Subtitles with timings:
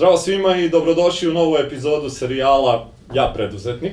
[0.00, 3.92] Zdravo svima i dobrodošli u novu epizodu serijala Ja preduzetnik.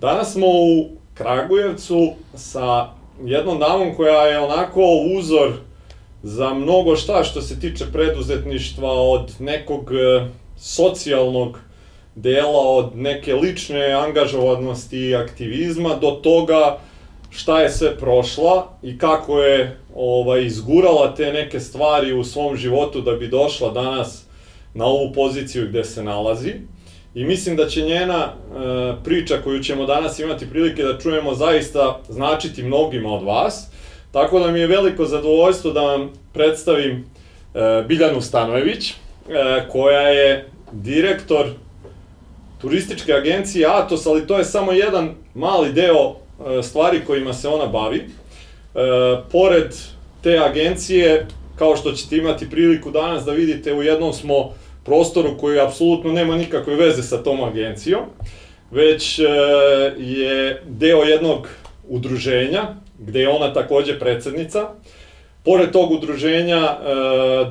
[0.00, 2.88] Danas smo u Kragujevcu sa
[3.24, 4.80] jednom damom koja je onako
[5.18, 5.52] uzor
[6.22, 11.58] za mnogo šta što se tiče preduzetništva od nekog e, socijalnog
[12.14, 16.78] dela, od neke lične angažovanosti i aktivizma do toga
[17.30, 23.00] šta je sve prošla i kako je ovaj, izgurala te neke stvari u svom životu
[23.00, 24.23] da bi došla danas
[24.74, 26.52] na ovu poziciju gde se nalazi.
[27.14, 28.32] I mislim da će njena e,
[29.04, 33.66] priča koju ćemo danas imati prilike da čujemo zaista značiti mnogima od vas.
[34.12, 37.04] Tako da mi je veliko zadovoljstvo da vam predstavim
[37.54, 38.94] e, Biljanu Stanojević, e,
[39.72, 41.46] koja je direktor
[42.60, 47.66] turističke agencije Atos, ali to je samo jedan mali deo e, stvari kojima se ona
[47.66, 47.98] bavi.
[47.98, 48.08] E,
[49.32, 49.74] pored
[50.22, 51.26] te agencije,
[51.58, 56.36] kao što ćete imati priliku danas da vidite, u jednom smo prostoru koji apsolutno nema
[56.36, 58.00] nikakve veze sa tom agencijom,
[58.70, 59.22] već e,
[59.98, 61.48] je deo jednog
[61.88, 62.62] udruženja,
[62.98, 64.68] gde je ona takođe predsednica.
[65.44, 66.76] Pored tog udruženja, e,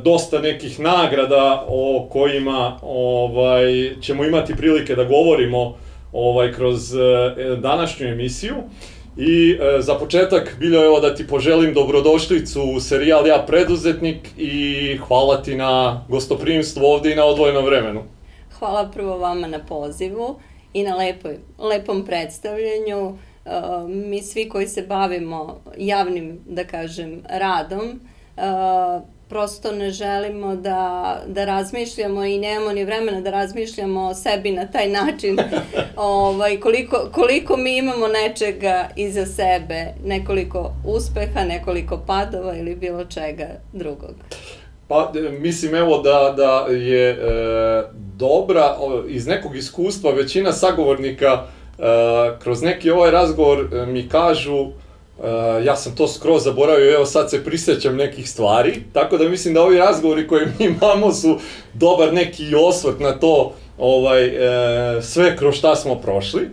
[0.04, 5.78] dosta nekih nagrada o kojima ovaj, ćemo imati prilike da govorimo
[6.14, 7.00] ovaj, kroz e,
[7.62, 8.56] današnju emisiju.
[9.18, 14.98] I e, za početak, Biljo, evo da ti poželim dobrodošlicu u serijal Ja preduzetnik i
[15.08, 18.04] hvala ti na gostoprimstvu ovde i na odvojenom vremenu.
[18.60, 20.40] Hvala prvo vama na pozivu
[20.74, 23.18] i na lepoj, lepom predstavljanju.
[23.46, 28.00] Uh, mi svi koji se bavimo javnim, da kažem, radom,
[28.38, 29.04] uh,
[29.34, 34.68] prosto ne želimo da, da razmišljamo i nemamo ni vremena da razmišljamo o sebi na
[34.68, 35.38] taj način
[35.96, 43.48] ovaj, koliko, koliko mi imamo nečega iza sebe, nekoliko uspeha, nekoliko padova ili bilo čega
[43.72, 44.16] drugog.
[44.88, 47.18] Pa, e, mislim, evo da, da je e,
[48.18, 48.76] dobra,
[49.08, 51.44] iz nekog iskustva, većina sagovornika
[51.80, 51.84] e,
[52.40, 54.68] kroz neki ovaj razgovor e, mi kažu
[55.24, 59.54] Uh, ja sam to skroz zaboravio, evo sad se prisećam nekih stvari, tako da mislim
[59.54, 61.40] da ovi razgovori koje mi imamo su
[61.74, 66.50] dobar neki osvrt na to ovaj, e, sve kroz šta smo prošli.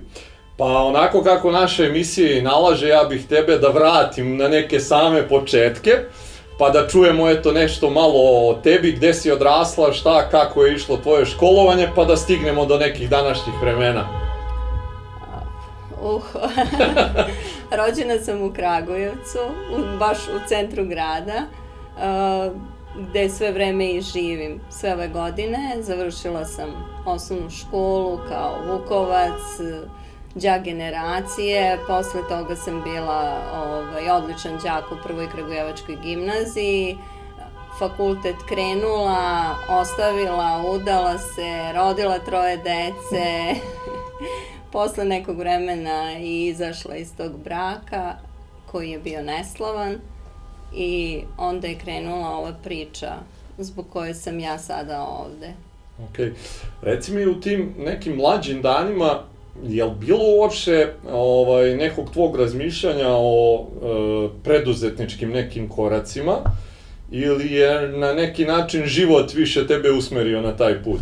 [0.56, 5.90] Pa onako kako naša emisija nalaže, ja bih tebe da vratim na neke same početke,
[6.58, 10.96] pa da čujemo eto nešto malo o tebi, gde si odrasla, šta, kako je išlo
[10.96, 14.19] tvoje školovanje, pa da stignemo do nekih današnjih vremena.
[16.02, 16.22] Uh,
[17.78, 19.38] rođena sam u Kragujevcu,
[19.76, 21.42] u, baš u centru grada,
[21.96, 22.56] uh,
[23.08, 24.60] gde sve vreme i živim.
[24.70, 25.76] Sve ove godine.
[25.80, 26.68] Završila sam
[27.06, 29.40] osnovnu školu kao Vukovac,
[30.34, 36.98] đa generacije, posle toga sam bila ovaj, odličan đak u prvoj Kragujevačkoj gimnaziji,
[37.78, 43.60] fakultet krenula, ostavila, udala se, rodila troje dece,
[44.72, 48.14] posle nekog vremena i izašla iz tog braka
[48.66, 49.96] koji je bio neslavan
[50.74, 53.12] i onda je krenula ova priča
[53.58, 55.52] zbog koje sam ja sada ovde.
[56.04, 56.18] Ok.
[56.82, 59.22] Reci mi u tim nekim mlađim danima,
[59.62, 66.36] je li bilo uopšte ovaj, nekog tvog razmišljanja o e, preduzetničkim nekim koracima
[67.10, 71.00] ili je na neki način život više tebe usmerio na taj put?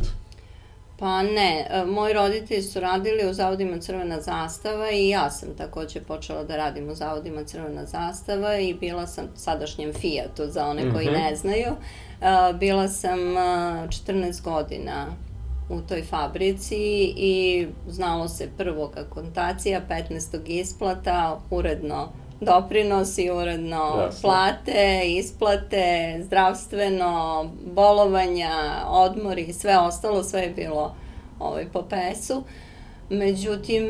[0.98, 6.00] Pa ne, e, moji roditelji su radili u zavodima Crvena zastava i ja sam takođe
[6.00, 11.06] počela da radim u zavodima Crvena zastava i bila sam sadašnjem Fiatu za one koji
[11.06, 11.30] mm -hmm.
[11.30, 11.72] ne znaju.
[12.20, 15.06] E, bila sam 14 e, godina
[15.68, 20.40] u toj fabrici i znalo se prvo kontacija, 15.
[20.46, 22.08] isplata, uredno
[22.40, 24.22] doprinosi, uredno Jasne.
[24.22, 27.44] plate, isplate, zdravstveno,
[27.74, 28.52] bolovanja,
[28.86, 30.94] odmori, sve ostalo, sve je bilo
[31.38, 32.42] ovaj, po pesu.
[33.10, 33.84] Međutim,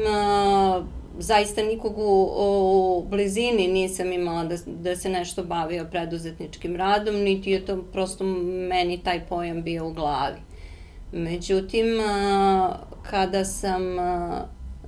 [1.18, 7.50] zaista nikog u, u blizini nisam imala da, da se nešto bavio preduzetničkim radom, niti
[7.50, 8.24] je to prosto
[8.68, 10.40] meni taj pojam bio u glavi.
[11.12, 11.86] Međutim,
[13.10, 13.82] kada sam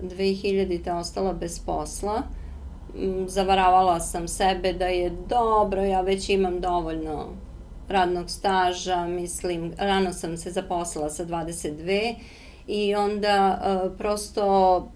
[0.02, 0.93] 2000.
[0.93, 2.23] ostala bez posla,
[3.26, 7.26] zavaravala sam sebe da je dobro, ja već imam dovoljno
[7.88, 12.14] radnog staža, mislim, rano sam se zaposlala sa 22
[12.66, 14.88] i onda uh, prosto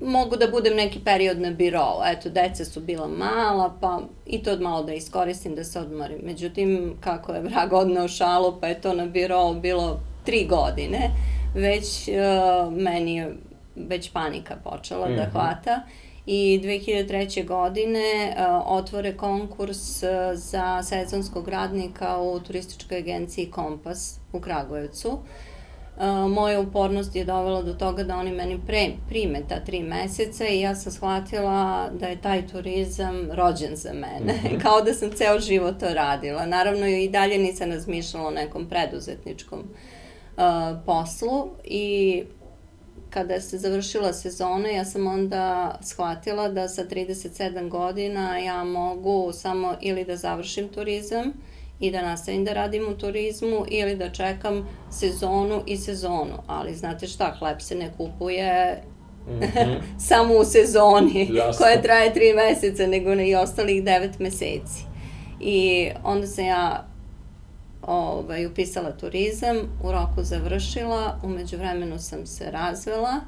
[0.00, 2.02] mogu da budem neki period na birou.
[2.06, 6.18] Eto, deca su bila mala, pa i to malo da iskoristim, da se odmorim.
[6.22, 11.10] Međutim, kako je vrag odneo šalu, pa je to na birou bilo tri godine,
[11.54, 13.34] već uh, meni je
[13.76, 15.16] već panika počela mm -hmm.
[15.16, 15.32] da mhm.
[15.32, 15.82] hvata
[16.30, 17.46] i 2003.
[17.46, 25.08] godine uh, otvore konkurs uh, za sezonskog radnika u turističkoj agenciji Kompas u Kragujevcu.
[25.08, 30.46] Uh, moja upornost je dovela do toga da oni meni pre, prime ta tri meseca
[30.46, 34.32] i ja sam shvatila da je taj turizam rođen za mene.
[34.32, 34.60] Mm -hmm.
[34.62, 36.46] Kao da sam ceo život to radila.
[36.46, 40.42] Naravno i dalje nisam razmišljala o nekom preduzetničkom uh,
[40.86, 42.24] poslu i
[43.10, 49.74] kada se završila sezona, ja sam onda shvatila da sa 37 godina ja mogu samo
[49.80, 51.32] ili da završim turizam
[51.80, 56.42] i da nastavim da radim u turizmu ili da čekam sezonu i sezonu.
[56.46, 58.82] Ali znate šta, hleb se ne kupuje
[59.28, 59.80] mm -hmm.
[60.08, 61.64] samo u sezoni Jasno.
[61.64, 64.84] koja traje tri meseca, nego i ostalih devet meseci.
[65.40, 66.88] I onda sam ja
[67.82, 73.20] ovaj, upisala turizam, u roku završila, umeđu vremenu sam se razvela.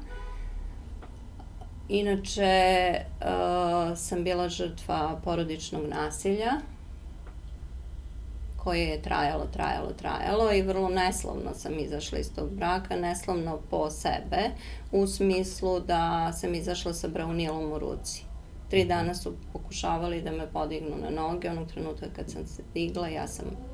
[1.89, 6.51] Inače, uh, sam bila žrtva porodičnog nasilja,
[8.63, 13.89] koje je trajalo, trajalo, trajalo i vrlo neslovno sam izašla iz tog braka, neslovno po
[13.89, 14.49] sebe,
[14.91, 18.23] u smislu da sam izašla sa braunilom u ruci.
[18.69, 23.07] Tri dana su pokušavali da me podignu na noge, onog trenutka kad sam se digla,
[23.07, 23.70] ja sam.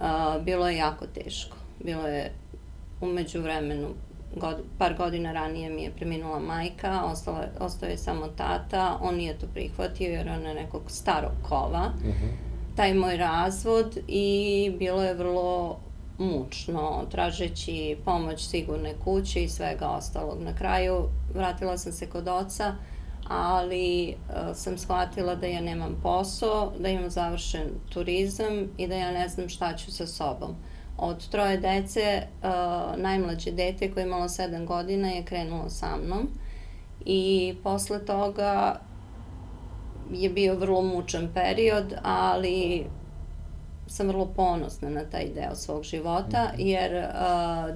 [0.00, 1.56] Uh, bilo je jako teško.
[1.84, 2.32] Bilo je
[3.00, 3.88] umeđu vremenu,
[4.36, 9.38] god, par godina ranije mi je preminula majka, ostala, ostao je samo tata, on nije
[9.38, 11.92] to prihvatio jer on je nekog starog kova.
[11.96, 12.10] Uh mhm.
[12.10, 12.76] -huh.
[12.76, 15.78] Taj moj razvod i bilo je vrlo
[16.18, 20.42] mučno, tražeći pomoć sigurne kuće i svega ostalog.
[20.42, 22.74] Na kraju vratila sam se kod oca,
[23.28, 29.12] ali uh, sam shvatila da ja nemam posao, da imam završen turizam i da ja
[29.12, 30.56] ne znam šta ću sa sobom.
[30.98, 36.28] Od troje dece, uh, najmlađe dete koje je imalo 7 godina je krenulo sa mnom
[37.04, 38.80] i posle toga
[40.12, 42.86] je bio vrlo mučan period, ali
[43.86, 46.66] sam vrlo ponosna na taj deo svog života, mhm.
[46.66, 47.04] jer uh,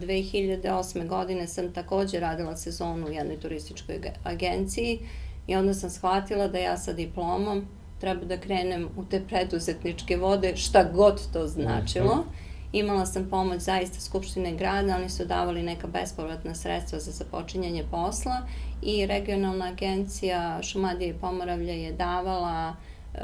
[0.00, 1.08] 2008.
[1.08, 4.98] godine sam takođe radila sezonu u jednoj turističkoj agenciji
[5.46, 7.66] I onda sam shvatila da ja sa diplomom
[8.00, 12.16] treba da krenem u te preduzetničke vode, šta god to značilo.
[12.16, 12.28] Mhm.
[12.72, 18.36] Imala sam pomoć zaista Skupštine grada, oni su davali neka bespovratna sredstva za započinjanje posla
[18.82, 22.74] i regionalna agencija Šumadije i Pomoravlja je davala
[23.14, 23.20] uh,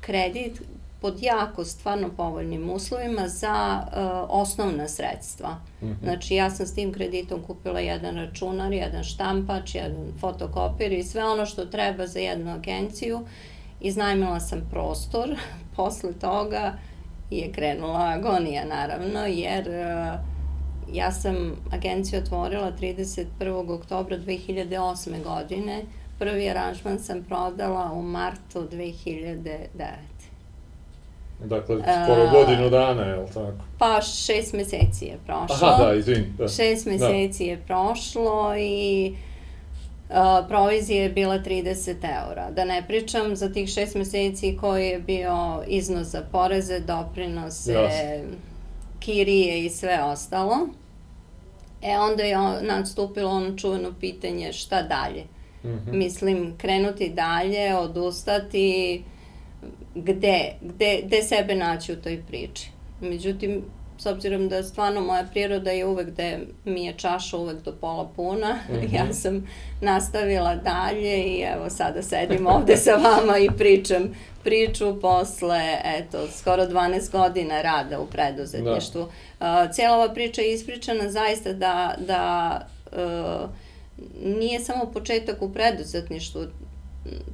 [0.00, 0.62] kredit
[1.00, 3.96] pod jako stvarno povoljnim uslovima za uh,
[4.28, 5.50] osnovna sredstva.
[5.82, 5.94] Mm -hmm.
[6.02, 11.24] Znači ja sam s tim kreditom kupila jedan računar, jedan štampač, jedan fotokopir i sve
[11.24, 13.20] ono što treba za jednu agenciju.
[13.80, 15.28] Iznajmila sam prostor,
[15.76, 16.72] posle toga
[17.30, 20.20] je krenula agonija naravno, jer uh,
[20.92, 23.74] ja sam agenciju otvorila 31.
[23.74, 25.22] oktobra 2008.
[25.24, 25.82] godine,
[26.18, 30.09] prvi aranžman sam prodala u martu 2009.
[31.44, 33.64] Dakle, skoro uh, godinu dana, je li tako?
[33.78, 35.68] Pa šest meseci je prošlo.
[35.68, 36.34] Aha, da, izvin.
[36.38, 36.48] Da.
[36.48, 36.90] Šest da.
[36.90, 37.50] meseci da.
[37.50, 39.14] je prošlo i
[40.08, 41.96] uh, provizija je bila 30
[42.26, 42.50] eura.
[42.50, 48.24] Da ne pričam za tih šest meseci koji je bio iznos za poreze, doprinose, Jasne.
[48.98, 50.56] kirije i sve ostalo.
[51.82, 55.24] E onda je nastupilo ono čuveno pitanje šta dalje.
[55.64, 55.92] Mm -hmm.
[55.92, 59.02] Mislim, krenuti dalje, odustati,
[59.94, 62.70] gde, gde, gde sebe naći u toj priči.
[63.00, 63.64] Međutim,
[63.98, 66.22] s obzirom da stvarno moja priroda je uvek da
[66.64, 68.94] mi je čaša uvek do pola puna, mm -hmm.
[68.94, 69.48] ja sam
[69.80, 76.62] nastavila dalje i evo sada sedim ovde sa vama i pričam priču posle, eto, skoro
[76.62, 79.08] 12 godina rada u preduzetništvu.
[79.40, 79.64] Da.
[79.64, 82.60] Uh, cijela ova priča je ispričana zaista da, da
[82.92, 83.50] uh,
[84.24, 86.42] nije samo početak u preduzetništvu,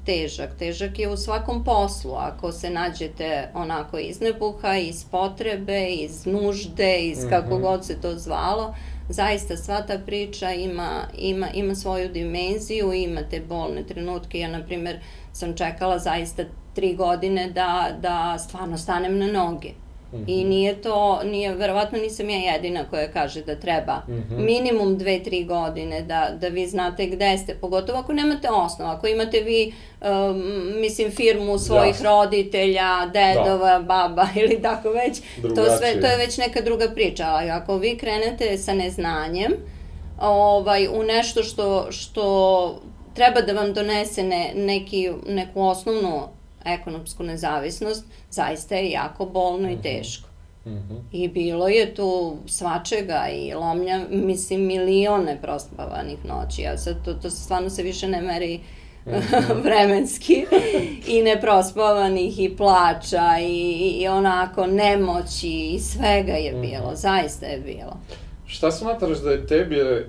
[0.04, 0.50] težak.
[0.58, 2.14] Težak je u svakom poslu.
[2.14, 7.30] Ako se nađete onako iz nebuha, iz potrebe, iz nužde, iz mm -hmm.
[7.30, 8.74] kako god se to zvalo,
[9.08, 14.38] zaista sva ta priča ima, ima, ima svoju dimenziju, ima te bolne trenutke.
[14.38, 15.00] Ja, na primer,
[15.32, 16.42] sam čekala zaista
[16.74, 19.70] tri godine da, da stvarno stanem na noge.
[20.16, 20.40] Mm -hmm.
[20.40, 24.44] I nije to, nije, verovatno nisam ja jedina koja kaže da treba mm -hmm.
[24.44, 29.06] minimum dve, tri godine da, da vi znate gde ste, pogotovo ako nemate osnov, ako
[29.06, 30.42] imate vi, um,
[30.80, 32.06] mislim, firmu svojih Jasne.
[32.08, 33.78] roditelja, dedova, da.
[33.78, 37.98] baba ili tako već, to, sve, to je već neka druga priča, ali ako vi
[37.98, 39.52] krenete sa neznanjem,
[40.20, 42.80] ovaj, u nešto što, što
[43.14, 46.22] treba da vam donese ne, neki, neku osnovnu
[46.66, 49.72] ekonomsku nezavisnost, zaista je jako bolno mm -hmm.
[49.72, 49.82] i mhm.
[49.82, 50.28] teško.
[50.66, 51.00] Mm -hmm.
[51.12, 56.66] I bilo je tu svačega i lomlja, mislim, milione prospavanih noći.
[56.66, 58.60] A sad to, to stvarno se više ne meri
[59.06, 59.60] Mhm.
[59.64, 60.46] vremenski
[61.08, 66.60] i neprospavanih i plača i, i onako nemoći i svega je mhm.
[66.60, 67.96] bilo, zaista je bilo.
[68.46, 70.04] Šta smatraš da je tebi e,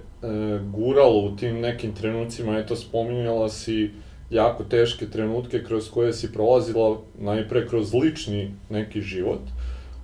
[0.63, 3.91] guralo u tim nekim trenucima, eto spominjala si
[4.29, 9.41] jako teške trenutke kroz koje si prolazila najpre kroz lični neki život,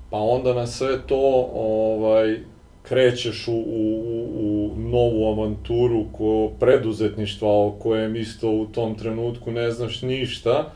[0.09, 2.39] pa onda na sve to ovaj,
[2.83, 3.99] krećeš u, u,
[4.35, 10.71] u novu avanturu ko preduzetništva o kojem isto u tom trenutku ne znaš ništa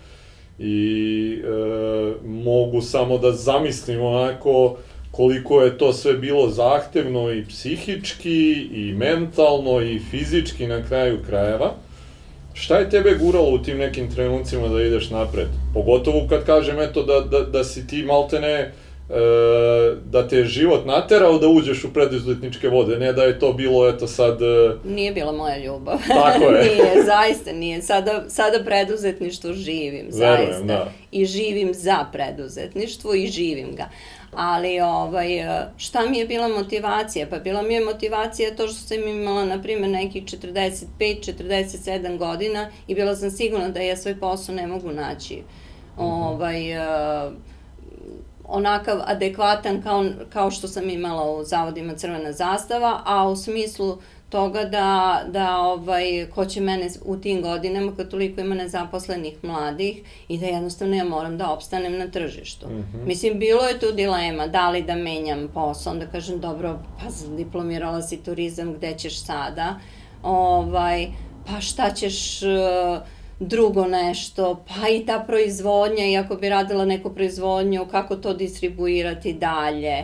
[0.59, 4.77] i e, mogu samo da zamislim onako
[5.11, 11.73] koliko je to sve bilo zahtevno i psihički i mentalno i fizički na kraju krajeva.
[12.59, 15.47] Šta je tebe guralo u tim nekim trenucima da ideš napred?
[15.73, 18.71] Pogotovo kad kažem eto da, da, da si ti maltene ne
[19.09, 23.53] e, da te je život naterao da uđeš u preduzetničke vode, ne da je to
[23.53, 24.41] bilo, eto sad...
[24.41, 24.75] E...
[24.83, 25.97] Nije bila moja ljubav.
[26.23, 26.63] Tako je.
[26.69, 27.81] nije, zaista nije.
[27.81, 30.41] Sada, sada preduzetništvo živim, zaista.
[30.41, 30.91] Verujem, da.
[31.11, 33.89] I živim za preduzetništvo i živim ga.
[34.33, 37.27] Ali ovaj, e, šta mi je bila motivacija?
[37.29, 42.95] Pa bila mi je motivacija to što sam imala, na primjer, nekih 45-47 godina i
[42.95, 45.41] bila sam sigurna da ja svoj posao ne mogu naći.
[45.97, 46.03] -hmm.
[46.03, 47.33] Ovaj, uh,
[48.47, 53.97] onakav adekvatan kao, kao što sam imala u zavodima Crvena zastava, a u smislu
[54.29, 60.01] toga da, da ovaj, ko će mene u tim godinama kad toliko ima nezaposlenih mladih
[60.27, 62.67] i da jednostavno ja moram da opstanem na tržištu.
[62.67, 63.05] Mm -hmm.
[63.05, 68.01] Mislim, bilo je tu dilema da li da menjam posao, onda kažem dobro, pa diplomirala
[68.01, 69.79] si turizam, gde ćeš sada?
[70.23, 71.07] Ovaj,
[71.45, 72.41] pa šta ćeš...
[72.41, 73.07] Uh,
[73.39, 80.03] drugo nešto, pa i ta proizvodnja, iako bi radila neku proizvodnju, kako to distribuirati dalje.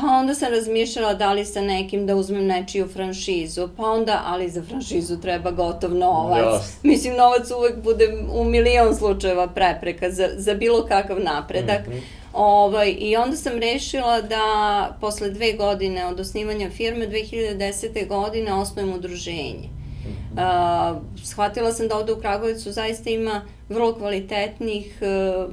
[0.00, 4.50] Pa onda sam razmišljala da li sa nekim da uzmem nečiju franšizu, pa onda, ali
[4.50, 6.44] za franšizu treba gotov novac.
[6.44, 6.60] Yes.
[6.82, 11.86] Mislim, novac uvek bude u milion slučajeva prepreka za, za bilo kakav napredak.
[11.86, 12.00] Mm -hmm.
[12.32, 18.08] Ovaj, I onda sam rešila da posle dve godine od osnivanja firme, 2010.
[18.08, 19.68] godine osnujem udruženje.
[20.32, 25.52] Uh, shvatila sam da ovde u Kragovicu zaista ima vrlo kvalitetnih uh,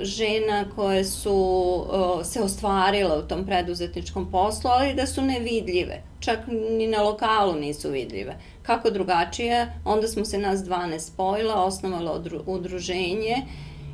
[0.00, 1.84] žena koje su
[2.24, 6.02] se ostvarile u tom preduzetničkom poslu, ali da su nevidljive.
[6.20, 6.38] Čak
[6.70, 8.36] ni na lokalu nisu vidljive.
[8.62, 13.36] Kako drugačije, onda smo se nas 12 spojila, osnovalo udruženje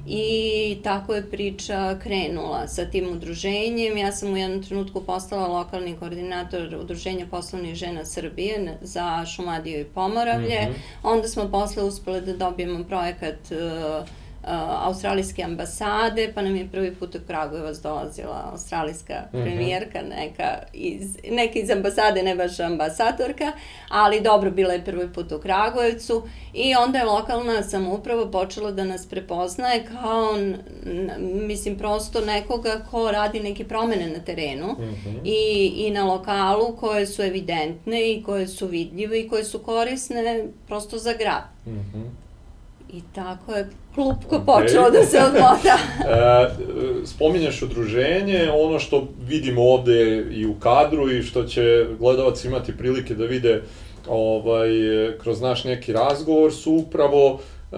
[0.06, 3.96] I tako je priča krenula sa tim udruženjem.
[3.96, 9.84] Ja sam u jednom trenutku postala lokalni koordinator Udruženja poslovnih žena Srbije za Šumadiju i
[9.84, 10.60] Pomoravlje.
[10.60, 11.12] Mm -hmm.
[11.12, 14.08] Onda smo posle uspeli da dobijemo projekat uh,
[14.46, 19.44] australijske ambasade, pa nam je prvi put u Kragujevac dolazila australijska -hmm.
[19.44, 23.52] premijerka, neka iz, neka iz ambasade, ne baš ambasadorka,
[23.88, 26.22] ali dobro, bila je prvi put u Kragujevcu
[26.54, 30.38] i onda je lokalna samouprava počela da nas prepoznaje kao,
[31.20, 35.20] mislim, prosto nekoga ko radi neke promene na terenu mm -hmm.
[35.24, 40.44] i, i na lokalu koje su evidentne i koje su vidljive i koje su korisne
[40.66, 41.44] prosto za grad.
[41.66, 42.23] Mm -hmm.
[42.94, 44.44] I tako je klupko okay.
[44.44, 45.78] počelo da se odmota.
[46.02, 52.76] e, spominješ udruženje, ono što vidimo ovde i u kadru i što će gledalac imati
[52.76, 53.62] prilike da vide
[54.08, 54.68] ovaj,
[55.22, 57.76] kroz naš neki razgovor su upravo e,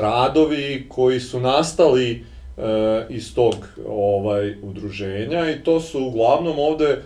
[0.00, 2.62] radovi koji su nastali e,
[3.08, 3.54] iz tog
[3.88, 7.00] ovaj udruženja i to su uglavnom ovde e,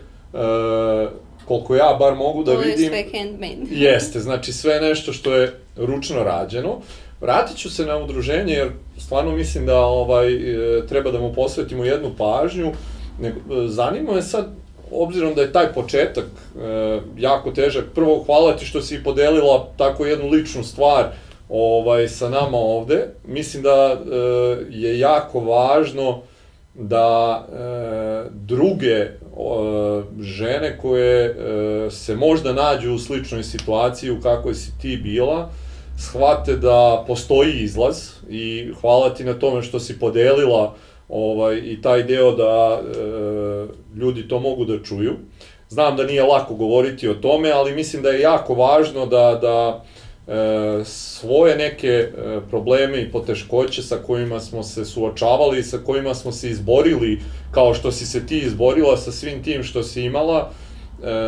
[1.44, 2.88] koliko ja bar mogu da vidim...
[2.88, 3.66] To je sve handmade.
[3.70, 6.80] jeste, znači sve nešto što je ručno rađeno.
[7.25, 11.85] Vratit ću se na udruženje jer stvarno mislim da ovaj e, treba da mu posvetimo
[11.85, 12.73] jednu pažnju.
[13.23, 13.33] E,
[13.66, 14.47] zanima me sad,
[14.93, 20.07] obzirom da je taj početak e, jako težak, prvo hvala ti što si podelila tako
[20.07, 21.04] jednu ličnu stvar
[21.49, 23.07] ovaj sa nama ovde.
[23.26, 23.97] Mislim da
[24.71, 26.21] je jako važno
[26.75, 27.47] da
[28.31, 29.07] druge
[30.21, 31.37] žene koje
[31.90, 35.50] se možda nađu u sličnoj situaciji u kakvoj si ti bila,
[35.98, 37.96] shvate da postoji izlaz
[38.28, 40.74] i hvala ti na tome što si podelila
[41.08, 42.96] ovaj, i taj deo da e,
[43.96, 45.12] ljudi to mogu da čuju.
[45.68, 49.84] Znam da nije lako govoriti o tome, ali mislim da je jako važno da, da
[50.34, 52.10] e, svoje neke e,
[52.50, 57.20] probleme i poteškoće sa kojima smo se suočavali, sa kojima smo se izborili,
[57.50, 60.63] kao što si se ti izborila sa svim tim što si imala, e,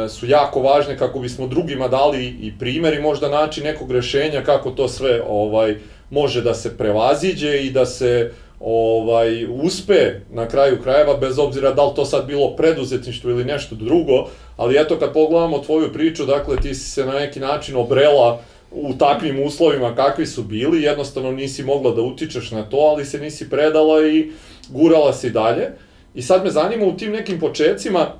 [0.08, 4.70] su jako važne kako bismo drugima dali i primer i možda naći nekog rešenja kako
[4.70, 5.76] to sve ovaj
[6.10, 11.84] može da se prevaziđe i da se ovaj uspe na kraju krajeva bez obzira da
[11.84, 16.56] li to sad bilo preduzetništvo ili nešto drugo, ali eto kad pogledamo tvoju priču, dakle
[16.56, 21.62] ti si se na neki način obrela u takvim uslovima kakvi su bili, jednostavno nisi
[21.62, 24.30] mogla da utičeš na to, ali se nisi predala i
[24.68, 25.70] gurala si dalje.
[26.14, 28.12] I sad me zanima u tim nekim početcima,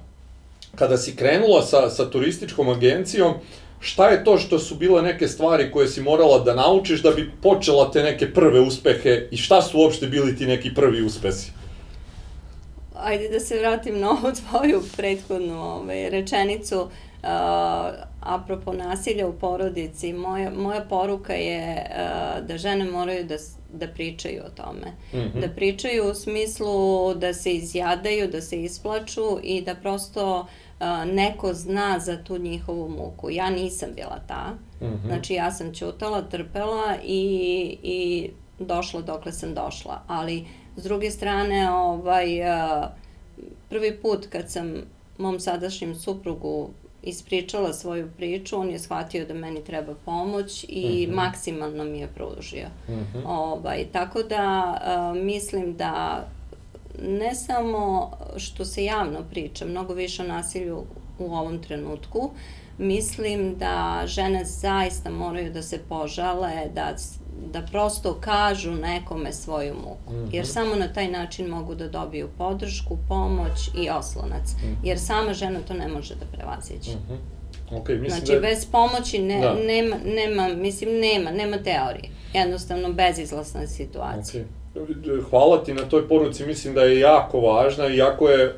[0.76, 3.34] kada si krenula sa, sa turističkom agencijom,
[3.80, 7.32] šta je to što su bile neke stvari koje si morala da naučiš da bi
[7.42, 11.52] počela te neke prve uspehe i šta su uopšte bili ti neki prvi uspesi?
[12.94, 16.80] Ajde da se vratim na ovu tvoju prethodnu ovaj, rečenicu.
[16.80, 17.30] Uh,
[18.20, 23.36] apropo nasilja u porodici, moja, moja poruka je uh, da žene moraju da,
[23.72, 24.92] da pričaju o tome.
[25.12, 25.40] Mm -hmm.
[25.40, 30.46] Da pričaju u smislu da se izjadaju, da se isplaču i da prosto uh,
[31.06, 33.30] neko zna za tu njihovu muku.
[33.30, 34.54] Ja nisam bila ta.
[34.80, 35.06] Mm -hmm.
[35.06, 40.02] Znači ja sam ćutala, trpela i, i došla dokle sam došla.
[40.06, 42.26] Ali s druge strane, ovaj,
[43.68, 44.74] prvi put kad sam
[45.18, 46.70] mom sadašnjem suprugu
[47.02, 51.14] ispričala svoju priču, on je shvatio da meni treba pomoć i mm -hmm.
[51.14, 52.66] maksimalno mi je pružio.
[52.88, 53.22] Mm -hmm.
[53.26, 54.74] ovaj, tako da
[55.12, 56.24] uh, mislim da
[57.02, 60.84] ne samo što se javno priča, mnogo više o nasilju
[61.18, 62.30] u ovom trenutku,
[62.78, 66.94] mislim da žene zaista moraju da se požale, da,
[67.52, 70.12] da prosto kažu nekome svoju muku.
[70.12, 70.34] Mm -hmm.
[70.34, 74.52] Jer samo na taj način mogu da dobiju podršku, pomoć i oslonac.
[74.52, 74.76] Mm -hmm.
[74.84, 76.90] Jer sama žena to ne može da prevaziđe.
[76.90, 77.36] Mm -hmm.
[77.70, 78.40] Okay, mislim znači, da je...
[78.40, 79.54] bez pomoći ne, da.
[79.54, 82.10] nema, nema, mislim, nema, nema teorije.
[82.32, 84.44] Jednostavno, bezizlasna situacija.
[84.44, 84.65] Okay
[85.30, 88.50] hvala ti na toj poruci, mislim da je jako važna, iako je e,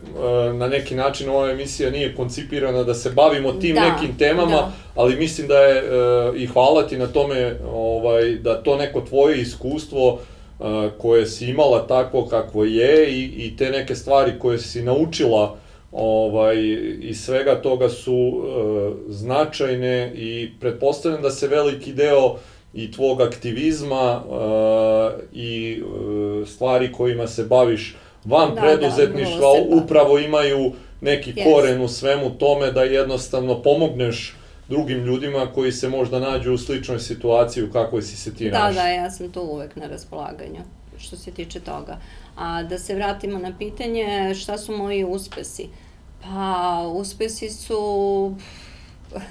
[0.53, 4.73] na neki način ova emisija nije koncipirana da se bavimo tim da, nekim temama, da.
[4.95, 5.83] ali mislim da je e,
[6.37, 10.65] i hvala ti na tome ovaj, da to neko tvoje iskustvo e,
[10.99, 15.57] koje si imala takvo kakvo je i, i te neke stvari koje si naučila
[15.93, 16.57] ovaj,
[17.01, 18.43] i svega toga su
[19.09, 22.37] značajne i pretpostavljam da se veliki deo
[22.85, 30.19] i tvog aktivizma uh, i uh, stvari kojima se baviš van da, preduzetništva da, upravo
[30.19, 31.45] imaju neki yes.
[31.45, 34.37] koren u svemu tome da jednostavno pomogneš
[34.69, 38.59] drugim ljudima koji se možda nađu u sličnoj situaciji u kakvoj si se ti da,
[38.59, 38.83] našla.
[38.83, 40.61] Da, da, ja sam tu uvek na raspolaganju
[40.99, 41.99] što se tiče toga.
[42.37, 45.69] A da se vratimo na pitanje šta su moji uspesi.
[46.23, 48.35] Pa, uspesi su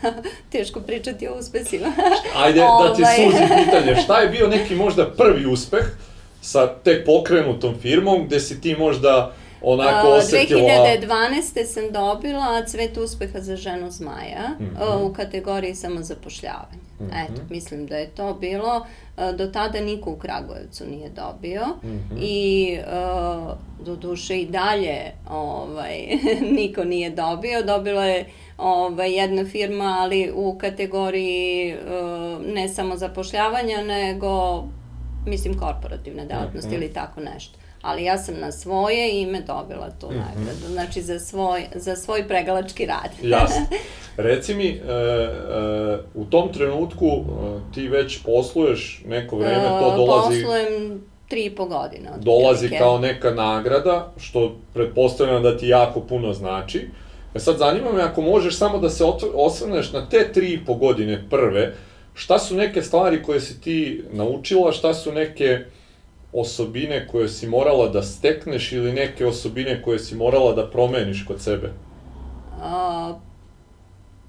[0.52, 1.88] teško pričati o uspesima.
[2.44, 3.16] Ajde da ti ovaj.
[3.16, 5.86] suzi pitanje, šta je bio neki možda prvi uspeh
[6.42, 10.62] sa tek pokrenutom firmom gde si ti možda onako osetila...
[10.62, 11.66] 2012.
[11.66, 15.04] sam dobila cvet uspeha za ženu zmaja mm -hmm.
[15.04, 16.88] u kategoriji samozapošljavanja.
[17.00, 17.24] Mm -hmm.
[17.26, 18.86] Eto, mislim da je to bilo.
[19.38, 22.18] Do tada niko u Kragujevcu nije dobio mm -hmm.
[22.22, 22.78] i
[23.80, 26.08] do duše i dalje ovaj,
[26.58, 27.64] niko nije dobio.
[27.64, 28.26] Dobila je
[28.58, 31.76] ovaj, jedna firma, ali u kategoriji
[32.54, 34.64] ne samo zapošljavanja, nego
[35.26, 36.84] mislim korporativne delatnosti mm -hmm.
[36.84, 40.18] ili tako nešto ali ja sam na svoje ime dobila tu mm -hmm.
[40.18, 43.12] nagradu, znači za svoj, za svoj pregalački rad.
[43.34, 43.66] Jasno.
[44.18, 50.44] Reci mi, e, e, u tom trenutku e, ti već posluješ neko vreme, to dolazi...
[50.44, 52.10] Poslujem tri i po godine.
[52.16, 52.78] Od dolazi prilike.
[52.78, 56.90] kao neka nagrada, što pretpostavljam da ti jako puno znači.
[57.38, 60.74] E sad zanima me ako možeš samo da se osvrneš na te tri i po
[60.74, 61.74] godine prve,
[62.14, 65.60] šta su neke stvari koje si ti naučila, šta su neke
[66.34, 71.42] osobine koje si morala da stekneš ili neke osobine koje si morala da promeniš kod
[71.42, 71.74] sebe?
[72.62, 73.14] A,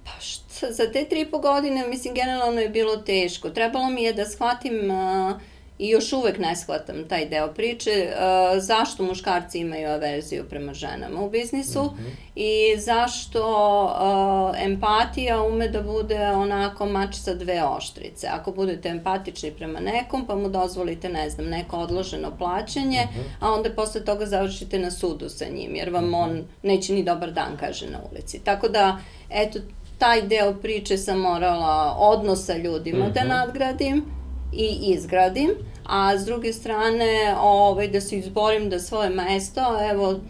[0.05, 3.51] pa šta, za te tri i po godine, mislim, generalno je bilo teško.
[3.51, 5.39] Trebalo mi je da shvatim a,
[5.79, 11.21] i još uvek ne shvatam taj deo priče, uh, zašto muškarci imaju averziju prema ženama
[11.23, 12.11] u biznisu mm -hmm.
[12.35, 13.43] i zašto
[13.85, 18.29] uh, empatija ume da bude onako mač sa dve oštrice.
[18.33, 23.47] Ako budete empatični prema nekom, pa mu dozvolite, ne znam, neko odloženo plaćanje, mm -hmm.
[23.47, 26.23] a onda posle toga završite na sudu sa njim, jer vam mm -hmm.
[26.23, 28.41] on neće ni dobar dan, kaže na ulici.
[28.45, 28.99] Tako da,
[29.31, 29.59] eto,
[29.99, 33.15] taj deo priče sam morala odnosa ljudima mm -hmm.
[33.15, 33.29] da mhm.
[33.29, 34.18] nadgradim,
[34.53, 35.51] i izgradim,
[35.87, 40.21] a s druge strane ovaj, da se izborim da svoje mesto, evo,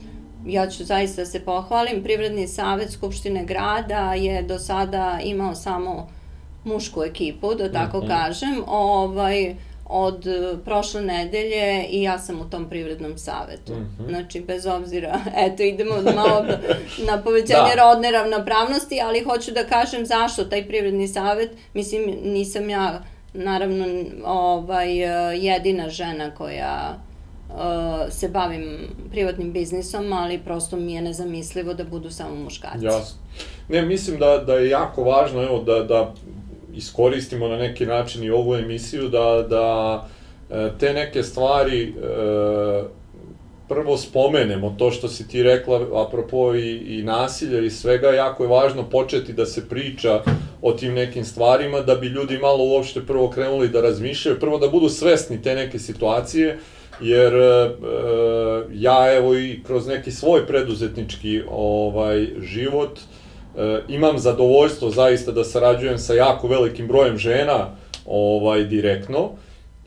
[0.46, 6.09] ja ću zaista se pohvalim, Privredni savet Skupštine grada je do sada imao samo
[6.64, 8.09] mušku ekipu, da tako mm -hmm.
[8.09, 9.54] kažem, ovaj,
[9.88, 10.26] od
[10.64, 13.72] prošle nedelje i ja sam u tom privrednom savetu.
[13.72, 14.09] Mm -hmm.
[14.09, 16.44] Znači, bez obzira, eto, idemo malo
[17.09, 17.83] na povećanje da.
[17.83, 23.02] rodne ravnopravnosti, ali hoću da kažem zašto taj privredni savet, mislim, nisam ja
[23.35, 23.87] naravno
[24.25, 24.97] ovaj,
[25.45, 26.99] jedina žena koja
[27.49, 27.57] uh,
[28.11, 28.79] se bavim
[29.11, 32.85] privatnim biznisom, ali prosto mi je nezamislivo da budu samo muškarci.
[32.85, 33.19] Jasno.
[33.69, 36.14] Ne, mislim da, da je jako važno, evo, da, da
[36.75, 40.09] iskoristimo na neki način i ovu emisiju da, da
[40.51, 41.93] e, te neke stvari e,
[43.69, 48.49] prvo spomenemo to što si ti rekla apropo i, i nasilja i svega, jako je
[48.49, 50.23] važno početi da se priča
[50.62, 54.68] o tim nekim stvarima, da bi ljudi malo uopšte prvo krenuli da razmišljaju, prvo da
[54.68, 56.59] budu svesni te neke situacije,
[57.01, 57.71] jer e,
[58.73, 65.99] ja evo i kroz neki svoj preduzetnički ovaj život e, imam zadovoljstvo zaista da sarađujem
[65.99, 67.66] sa jako velikim brojem žena
[68.07, 69.31] ovaj direktno.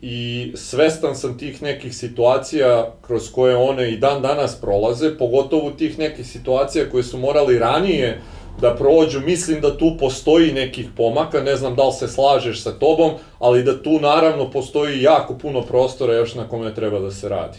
[0.02, 5.98] I svestan sam tih nekih situacija kroz koje one i dan danas prolaze, pogotovo tih
[5.98, 8.20] nekih situacija koje su morali ranije
[8.60, 12.72] da prođu, mislim da tu postoji nekih pomaka, ne znam da li se slažeš sa
[12.72, 17.28] tobom, ali da tu naravno postoji jako puno prostora još na kome treba da se
[17.28, 17.58] radi.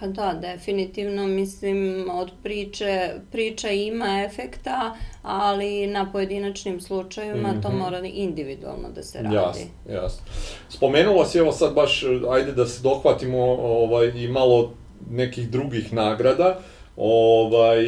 [0.00, 7.62] Pa da, definitivno, mislim, od priče, priča ima efekta, ali na pojedinačnim slučajevima mm -hmm.
[7.62, 7.78] to mhm.
[7.78, 9.34] mora individualno da se radi.
[9.34, 10.24] Jasno, jasno.
[10.68, 14.72] Spomenula si, evo sad baš, ajde da se dohvatimo ovaj, i malo
[15.10, 16.58] nekih drugih nagrada.
[16.96, 17.84] Ovaj,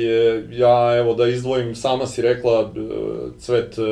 [0.51, 2.81] ja, evo, da izdvojim, sama si rekla, e,
[3.39, 3.83] cvet e,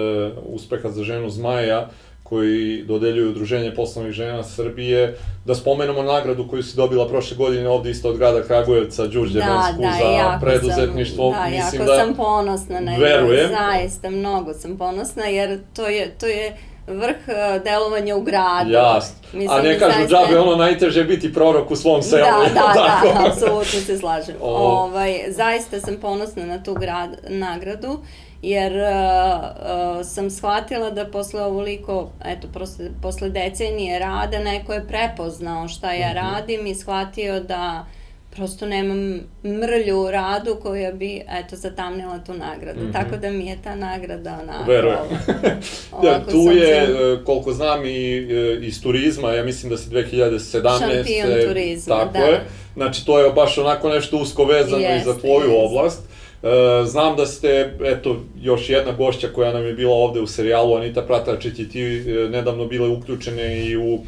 [0.46, 1.88] uspeha za ženu Zmaja,
[2.32, 7.90] koji dodeljuju Udruženje poslovnih žena Srbije, da spomenemo nagradu koju si dobila prošle godine ovde
[7.90, 11.32] isto od grada Kragujevca, Đurđe da, Bensku, da, za preduzetništvo.
[11.32, 13.50] Sam, da, Mislim jako da, sam ponosna na verujem.
[13.50, 18.70] Zaista, mnogo sam ponosna, jer to je, to je vrh e, delovanja u gradu.
[18.70, 19.16] Jasno.
[19.32, 20.16] Mislim, A ne kažu zaista...
[20.16, 22.22] džabe ono najteže biti prorok u svom selu.
[22.22, 24.34] Da, da, da, apsolutno se slažem.
[24.40, 24.56] O...
[24.56, 27.98] Ovaj, zaista sam ponosna na tu grad, nagradu
[28.42, 34.86] jer uh, uh, sam shvatila da posle ovoliko, eto, posle, posle decenije rada, neko je
[34.88, 36.14] prepoznao šta ja mm -hmm.
[36.14, 37.86] radim i shvatio da
[38.36, 42.80] prosto nemam mrlju u radu koja bi, eto, zatamnila tu nagradu.
[42.80, 42.92] Mm -hmm.
[42.92, 44.70] Tako da mi je ta nagrada onako...
[44.70, 44.98] Verujem.
[46.04, 47.24] ja, tu je, se...
[47.24, 48.28] koliko znam, i
[48.60, 50.78] iz turizma, ja mislim da si 2017.
[50.78, 52.24] Šampion turizma, tako da.
[52.24, 52.40] je.
[52.74, 55.66] Znači, to je baš onako nešto usko vezano jest, i za tvoju jest.
[55.66, 56.11] oblast.
[56.42, 60.76] E, znam da ste, eto, još jedna gošća koja nam je bila ovde u serijalu,
[60.76, 63.98] Anita Pratačić i ti e, nedavno bile uključene i u e,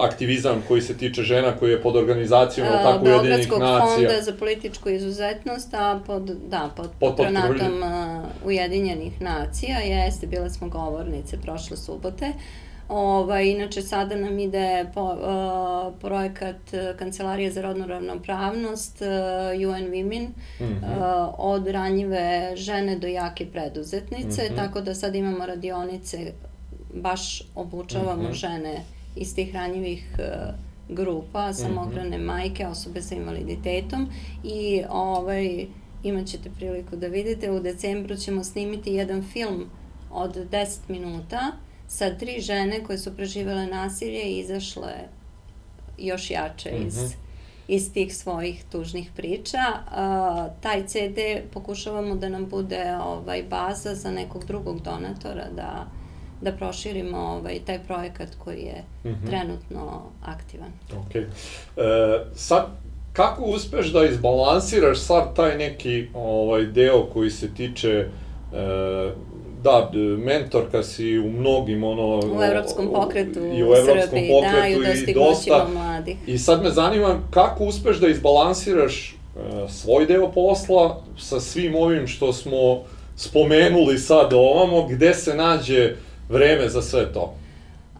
[0.00, 4.08] aktivizam koji se tiče žena, koji je pod organizacijom, uh, tako, Ujedinjenih nacija.
[4.08, 8.48] fonda za političku izuzetnost, a pod, da, pod, pod patronatom pod...
[8.48, 12.26] Ujedinjenih nacija, jeste, bile smo govornice prošle subote.
[12.26, 19.68] Uh, Ovaj, inače, sada nam ide po, uh, projekat uh, Kancelarije za rodnu ravnopravnost uh,
[19.70, 21.28] UN Women mm -hmm.
[21.28, 24.56] uh, od ranjive žene do jake preduzetnice, mm -hmm.
[24.56, 26.32] tako da sad imamo radionice,
[26.94, 28.34] baš obučavamo mm -hmm.
[28.34, 28.82] žene
[29.16, 30.54] iz tih ranjivih uh,
[30.96, 32.26] grupa, samohrane mm -hmm.
[32.26, 34.08] majke, osobe sa invaliditetom
[34.44, 35.66] i ovaj,
[36.02, 39.66] imat ćete priliku da vidite, u decembru ćemo snimiti jedan film
[40.10, 41.52] od 10 minuta
[41.92, 44.92] sa tri žene koje su preživele nasilje i izašle
[45.98, 46.86] još jače mm -hmm.
[46.86, 47.12] iz, mhm.
[47.68, 49.58] iz tih svojih tužnih priča.
[49.68, 51.18] Uh, taj CD
[51.52, 55.86] pokušavamo da nam bude ovaj, baza za nekog drugog donatora da
[56.42, 59.26] da proširimo ovaj, taj projekat koji je mm -hmm.
[59.26, 60.70] trenutno aktivan.
[60.92, 61.14] Ok.
[61.14, 61.24] E,
[62.34, 62.66] sad,
[63.12, 68.06] kako uspeš da izbalansiraš sad taj neki ovaj, deo koji se tiče e,
[69.62, 72.20] da, mentorka si u mnogim ono...
[72.38, 76.16] U evropskom pokretu i u evropskom Srbiji, pokretu da, i u dostignućima mladih.
[76.26, 82.06] I sad me zanima kako uspeš da izbalansiraš uh, svoj deo posla sa svim ovim
[82.06, 82.82] što smo
[83.16, 85.94] spomenuli sad ovamo, gde se nađe
[86.28, 87.34] vreme za sve to?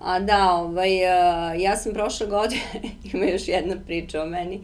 [0.01, 2.63] A da, ovaj, uh, ja sam prošle godine,
[3.13, 4.61] ima još jedna priča o meni,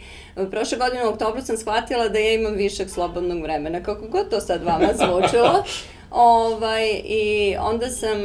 [0.51, 4.41] prošle godine u oktobru sam shvatila da ja imam višak slobodnog vremena, kako god to
[4.41, 5.65] sad vama zvučilo.
[6.11, 8.19] Ovaj, I onda sam,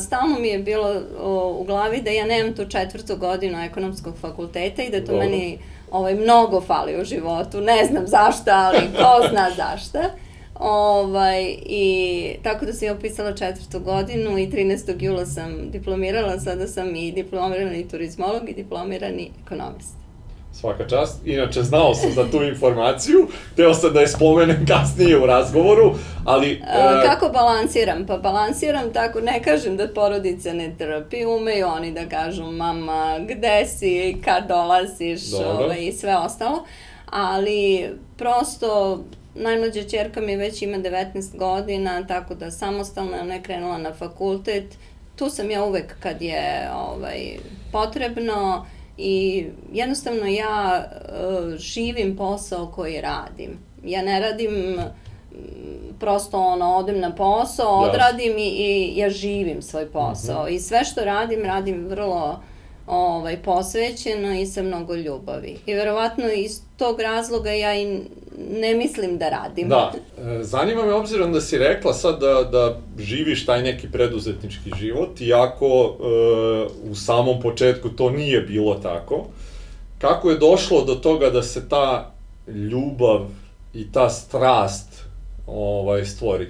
[0.00, 1.02] stalno mi je bilo
[1.58, 5.18] u glavi da ja nemam tu četvrtu godinu ekonomskog fakulteta i da to Dobro.
[5.18, 5.58] meni
[5.90, 7.60] ovaj, mnogo fali u životu.
[7.60, 9.98] Ne znam zašto, ali ko zna zašto.
[10.60, 15.02] Ovaj, I tako da sam ja upisala četvrtu godinu i 13.
[15.02, 19.99] jula sam diplomirala, sada sam i diplomirani turizmolog i diplomirani ekonomist.
[20.52, 21.26] Svaka čast.
[21.26, 26.52] Inače, znao sam za tu informaciju, teo sam da je spomenem kasnije u razgovoru, ali...
[26.52, 27.06] E...
[27.06, 28.06] Kako balansiram?
[28.06, 33.66] Pa balansiram tako, ne kažem da porodice ne trpi, umeju oni da kažu mama, gde
[33.66, 35.20] si, kad dolaziš?
[35.32, 36.64] Ovaj, i sve ostalo,
[37.10, 39.00] ali prosto
[39.34, 44.64] najmlađa čerka mi već ima 19 godina, tako da samostalno je ona krenula na fakultet,
[45.16, 47.36] tu sam ja uvek kad je ovaj,
[47.72, 48.66] potrebno,
[49.02, 53.58] I jednostavno ja uh, živim posao koji radim.
[53.84, 54.78] Ja ne radim
[56.00, 60.42] prosto ono, odem na posao, odradim i, i ja živim svoj posao.
[60.42, 60.54] Mm -hmm.
[60.54, 62.40] I sve što radim, radim vrlo
[62.86, 65.58] ovaj, posvećeno i sa mnogo ljubavi.
[65.66, 68.00] I verovatno iz tog razloga ja i
[68.60, 69.68] ne mislim da radim.
[69.68, 74.70] Da, e, zanima me obzirom da si rekla sad da, da živiš taj neki preduzetnički
[74.78, 79.26] život, iako e, u samom početku to nije bilo tako,
[79.98, 82.12] kako je došlo do toga da se ta
[82.48, 83.26] ljubav
[83.74, 85.02] i ta strast
[85.46, 86.46] ovaj, stvori?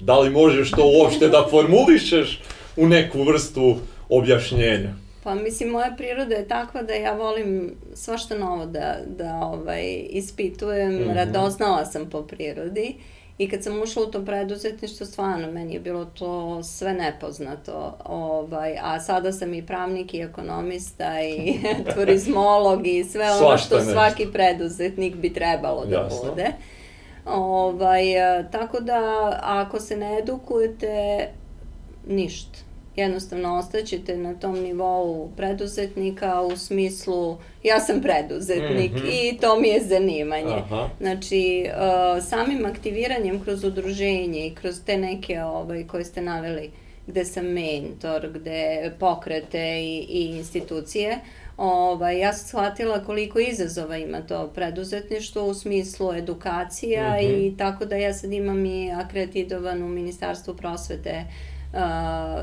[0.00, 2.40] Da li možeš to uopšte da formulišeš
[2.76, 3.76] u neku vrstu
[4.08, 4.94] objašnjenja?
[5.24, 10.94] Pa mislim, moja priroda je takva da ja volim svašta novo da, da ovaj, ispitujem,
[10.94, 11.14] mm -hmm.
[11.14, 12.96] radoznala sam po prirodi
[13.38, 18.76] i kad sam ušla u to preduzetništvo, stvarno meni je bilo to sve nepoznato, ovaj,
[18.82, 21.58] a sada sam i pravnik i ekonomista i
[21.94, 23.92] turizmolog i sve ono što nešto.
[23.92, 26.30] svaki preduzetnik bi trebalo da Jasno.
[26.30, 26.52] bude.
[27.26, 28.02] Ovaj,
[28.52, 31.28] tako da, ako se ne edukujete,
[32.06, 39.34] ništa jednostavno ostaćete na tom nivou preduzetnika u smislu ja sam preduzetnik mm -hmm.
[39.34, 40.54] i to mi je zanimanje.
[40.54, 40.88] Aha.
[41.00, 46.70] Znači, uh, samim aktiviranjem kroz udruženje i kroz te neke ovaj, koje ste naveli,
[47.06, 51.18] gde sam mentor, gde pokrete i, i institucije,
[51.56, 57.46] ovaj, ja sam shvatila koliko izazova ima to preduzetništvo u smislu edukacija mm -hmm.
[57.46, 61.24] i tako da ja sad imam i akreditovan u Ministarstvu prosvete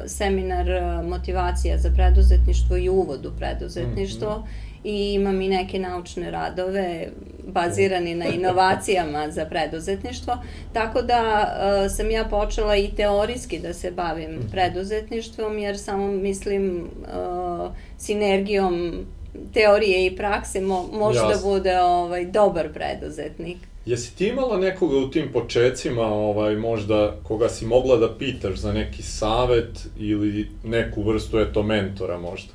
[0.08, 0.68] seminar
[1.04, 4.78] motivacija za preduzetništvo i uvod u preduzetništvo mm -hmm.
[4.84, 7.08] i imam i neke naučne radove
[7.48, 10.38] bazirani na inovacijama za preduzetništvo,
[10.74, 14.50] tako da uh, sam ja počela i teorijski da se bavim mm.
[14.52, 19.06] preduzetništvom, jer samo mislim uh, sinergijom
[19.54, 21.36] teorije i prakse mo može Jasne.
[21.36, 23.58] da bude ovaj, dobar preduzetnik.
[23.88, 28.74] Jesi ti imala nekoga u tim počecima, ovaj, možda, koga si mogla da pitaš za
[28.74, 32.54] neki savet ili neku vrstu, eto, mentora možda?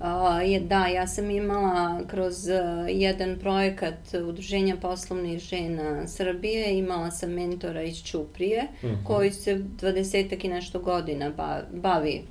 [0.00, 7.10] Uh, je, da, ja sam imala kroz uh, jedan projekat Udruženja poslovnih žena Srbije, imala
[7.10, 8.94] sam mentora iz Ćuprije, uh mhm.
[8.94, 9.04] -huh.
[9.06, 11.32] koji se 20 i nešto godina
[11.72, 12.22] bavi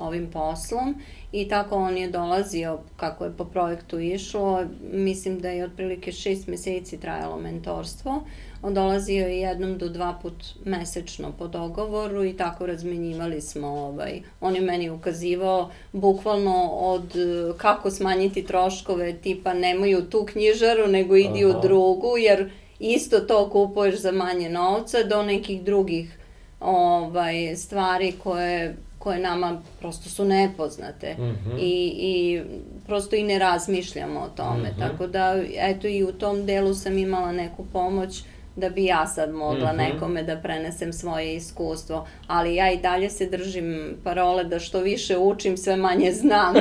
[0.00, 0.94] ovim poslom
[1.32, 6.46] i tako on je dolazio kako je po projektu išlo, mislim da je otprilike šest
[6.46, 8.22] meseci trajalo mentorstvo,
[8.62, 14.20] on dolazio je jednom do dva put mesečno po dogovoru i tako razmenjivali smo, ovaj,
[14.40, 17.14] on je meni ukazivao bukvalno od
[17.56, 21.58] kako smanjiti troškove, tipa nemaju tu knjižaru nego idi Aha.
[21.58, 26.18] u drugu, jer isto to kupuješ za manje novca do nekih drugih
[26.60, 28.76] ovaj, stvari koje
[29.08, 31.58] koje nama prosto su nepoznate mm -hmm.
[31.58, 32.42] I, i
[32.86, 34.68] prosto i ne razmišljamo o tome.
[34.68, 34.88] Mm -hmm.
[34.88, 38.22] Tako da, eto i u tom delu sam imala neku pomoć
[38.56, 39.92] da bi ja sad mogla mm -hmm.
[39.92, 45.18] nekome da prenesem svoje iskustvo, ali ja i dalje se držim parole da što više
[45.18, 46.54] učim, sve manje znam.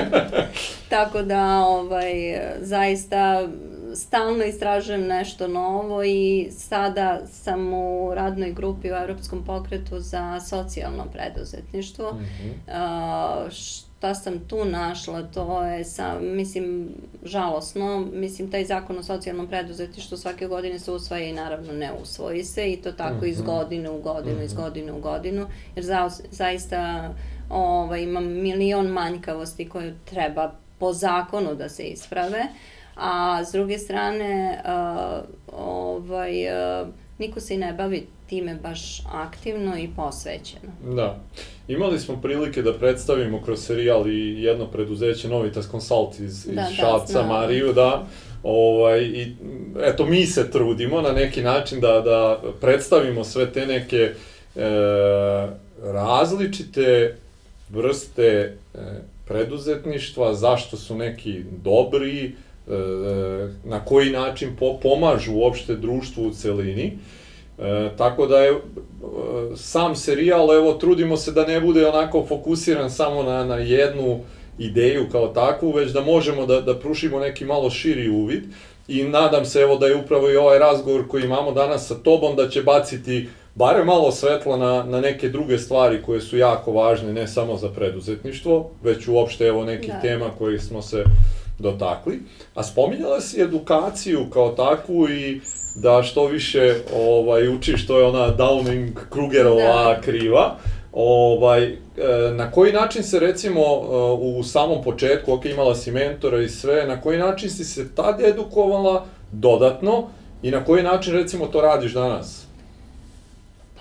[0.90, 2.14] Tako da, ovaj,
[2.62, 3.48] zaista
[3.98, 11.06] stalno istražujem nešto novo i sada sam u radnoj grupi u Europskom pokretu za socijalno
[11.14, 12.12] preduzetništvo.
[12.12, 13.46] Mm -hmm.
[13.46, 16.90] uh, šta sam tu našla, to je, sa, mislim,
[17.24, 18.08] žalosno.
[18.14, 22.72] Mislim, taj zakon o socijalnom preduzetništvu svake godine se usvaja i naravno ne usvoji se
[22.72, 23.30] i to tako mm -hmm.
[23.30, 23.48] iz mhm.
[23.48, 24.46] godine u godinu, mm -hmm.
[24.46, 24.62] iz mhm.
[24.62, 27.14] godine u godinu, jer za, zaista
[27.50, 32.40] ovaj, imam milion manjkavosti koje treba po zakonu da se isprave.
[32.40, 36.46] Uh, a s druge strane uh, ovaj,
[36.82, 40.96] uh, niko se i ne bavi time baš aktivno i posvećeno.
[40.96, 41.20] Da.
[41.68, 46.62] Imali smo prilike da predstavimo kroz serijal i jedno preduzeće Novitas Consult iz, iz da,
[46.62, 48.08] da Šapca, da, Mariju, da.
[48.44, 49.36] Ovaj, I
[49.82, 54.14] eto, mi se trudimo na neki način da, da predstavimo sve te neke e,
[55.84, 57.16] različite
[57.70, 58.80] vrste e,
[59.28, 62.47] preduzetništva, zašto su neki dobri, E,
[63.64, 66.98] na koji način po, pomažu uopšte društvu u celini.
[67.60, 68.56] E, tako da je e,
[69.56, 74.20] sam serijal, evo, trudimo se da ne bude onako fokusiran samo na, na jednu
[74.58, 78.44] ideju kao takvu, već da možemo da, da prušimo neki malo širi uvid
[78.88, 82.36] i nadam se evo da je upravo i ovaj razgovor koji imamo danas sa tobom
[82.36, 87.14] da će baciti bare malo svetla na, na neke druge stvari koje su jako važne,
[87.14, 90.02] ne samo za preduzetništvo, već uopšte evo nekih da.
[90.02, 91.04] tema koje smo se
[91.60, 92.20] dotakli.
[92.56, 95.42] A spominjala si edukaciju kao takvu i
[95.76, 100.02] da što više ovaj, učiš, to je ona Downing-Krugerova da.
[100.02, 100.56] kriva.
[100.94, 101.78] Ovaj, e,
[102.34, 103.66] na koji način se recimo e,
[104.20, 108.22] u samom početku, ok, imala si mentora i sve, na koji način si se tad
[108.22, 110.08] edukovala dodatno
[110.42, 112.47] i na koji način recimo to radiš danas?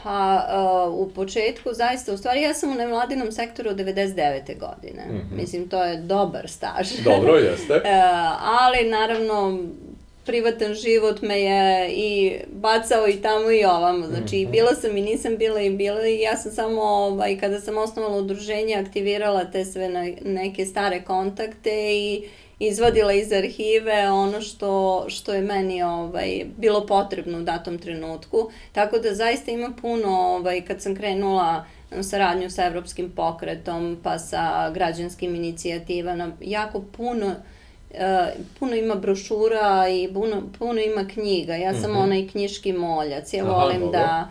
[0.02, 0.46] Pa,
[0.88, 4.58] uh, u početku, zaista, u stvari ja sam u nevladinom sektoru od 99.
[4.58, 5.04] godine.
[5.10, 5.40] Mm -hmm.
[5.40, 6.88] Mislim, to je dobar staž.
[7.04, 7.74] Dobro, jeste.
[7.74, 7.82] uh,
[8.40, 9.58] ali, naravno,
[10.26, 14.06] privatan život me je i bacao i tamo i ovamo.
[14.06, 14.50] Znači, mm -hmm.
[14.50, 18.16] bila sam i nisam bila i bila i ja sam samo, ovaj, kada sam osnovala
[18.16, 25.34] udruženje, aktivirala te sve na, neke stare kontakte i izvadila iz arhive ono što, što
[25.34, 28.50] je meni ovaj, bilo potrebno u datom trenutku.
[28.72, 31.64] Tako da zaista ima puno, ovaj, kad sam krenula
[32.02, 37.34] saradnju sa Evropskim pokretom, pa sa građanskim inicijativama, jako puno
[37.90, 41.54] Uh, puno ima brošura i puno, puno ima knjiga.
[41.54, 42.02] Ja sam mm -hmm.
[42.02, 43.32] onaj knjiški moljac.
[43.32, 43.98] Ja Aha, volim dobro.
[43.98, 44.30] da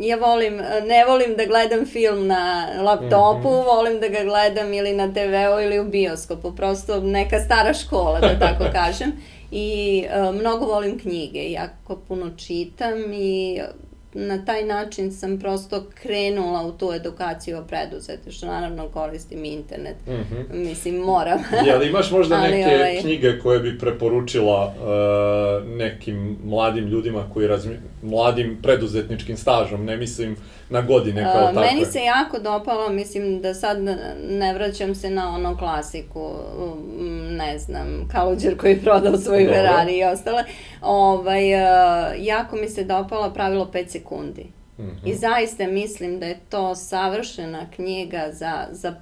[0.00, 3.64] ja volim, ne volim da gledam film na laptopu, mm -hmm.
[3.64, 8.38] volim da ga gledam ili na TV-u ili u bioskopu, prosto neka stara škola, da
[8.38, 9.12] tako kažem.
[9.50, 13.60] I uh, mnogo volim knjige, jako puno čitam i
[14.14, 19.96] na taj način sam prosto krenula u tu edukaciju o preduzete, što naravno koristim internet.
[20.06, 20.68] Mm -hmm.
[20.68, 21.38] Mislim, moram.
[21.66, 23.00] Jel imaš možda neke ovaj...
[23.00, 27.76] knjige koje bi preporučila uh, nekim mladim ljudima koji razmi...
[28.02, 30.36] mladim preduzetničkim stažom, ne mislim
[30.70, 31.60] na godine kao uh, takve?
[31.60, 33.78] Meni se jako dopalo, mislim da sad
[34.28, 36.30] ne vraćam se na ono klasiku,
[37.30, 39.54] ne znam, Kaluđer koji je prodao svoj Dobro.
[39.54, 40.44] Ferrari i ostale.
[40.82, 41.50] Ovaj,
[42.18, 44.46] jako mi se dopala pravilo 5 sekundi.
[44.78, 45.10] Mm -hmm.
[45.10, 48.94] I zaista mislim da je to savršena knjiga za, za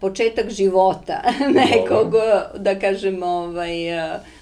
[0.00, 1.22] početak života
[1.62, 2.14] nekog,
[2.56, 3.70] da kažem, ovaj,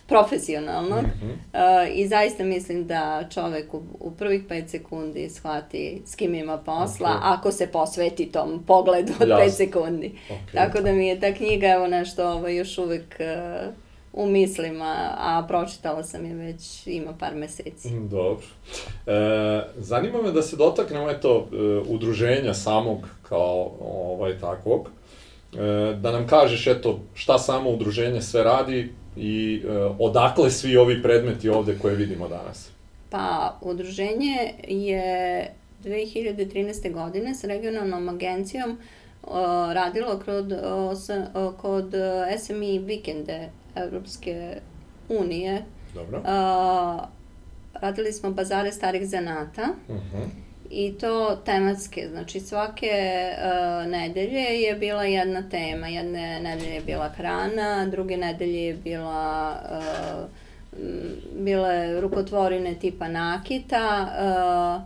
[0.08, 1.02] profesionalnog.
[1.02, 1.88] Mm -hmm.
[1.94, 7.08] I zaista mislim da čovek u, u prvih 5 sekundi shvati s kim ima posla,
[7.08, 7.20] okay.
[7.22, 10.12] ako se posveti tom pogledu od 5 sekundi.
[10.30, 10.54] Okay.
[10.54, 13.74] Tako da mi je ta knjiga evo nešto ovaj, još uvek uh,
[14.12, 17.88] u mislima, a pročitala sam je već ima par meseci.
[17.88, 18.46] Mm, dobro.
[19.06, 21.48] E, zanima me da se dotaknemo eto,
[21.88, 24.90] udruženja samog kao ovaj takvog.
[25.54, 31.02] E, da nam kažeš eto šta samo udruženje sve radi i e, odakle svi ovi
[31.02, 32.70] predmeti ovde koje vidimo danas?
[33.10, 35.46] Pa, udruženje je
[35.84, 36.92] 2013.
[36.92, 38.78] godine s regionalnom agencijom
[39.22, 39.40] o,
[39.72, 40.52] radilo kod,
[41.56, 41.94] kod
[42.38, 44.60] SME vikende Evropske
[45.08, 45.64] unije.
[45.94, 46.22] Dobro.
[47.74, 49.68] Radili smo bazare starih zanata.
[49.88, 50.16] Uh mhm.
[50.16, 52.90] -huh i to tematske, znači svake
[53.36, 59.56] uh, nedelje je bila jedna tema, jedne nedelje je bila hrana, druge nedelje je bila
[59.70, 60.28] uh,
[61.40, 64.08] bile rukotvorine tipa nakita,
[64.80, 64.82] uh,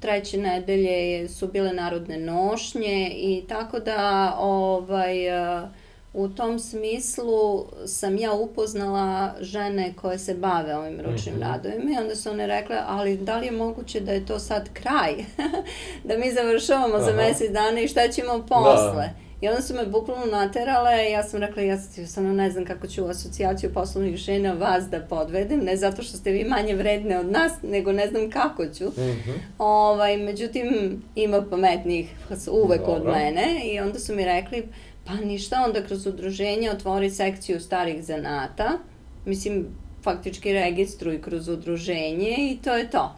[0.00, 5.68] treće nedelje su bile narodne nošnje i tako da ovaj uh,
[6.14, 11.52] U tom smislu sam ja upoznala žene koje se bave ovim ručnim mm -hmm.
[11.52, 14.68] radovima i onda su one rekle, ali da li je moguće da je to sad
[14.72, 15.14] kraj?
[16.08, 17.04] da mi završavamo Aha.
[17.04, 19.02] za mesec dana i šta ćemo posle?
[19.02, 19.24] Da.
[19.40, 23.04] I onda su me bukvalno naterale, ja sam rekla, ja stvarno ne znam kako ću
[23.04, 27.26] u asocijaciju poslovnih žena vas da podvedem, ne zato što ste vi manje vredne od
[27.26, 28.84] nas, nego ne znam kako ću.
[28.84, 29.34] Mm -hmm.
[29.58, 32.08] ovaj, međutim, ima pametnijih
[32.50, 32.94] uvek Dobro.
[32.94, 34.68] od mene i onda su mi rekli,
[35.06, 38.78] Pa ništa, onda kroz udruženje otvori sekciju starih zanata,
[39.26, 39.66] mislim,
[40.02, 43.16] faktički registruj kroz udruženje i to je to.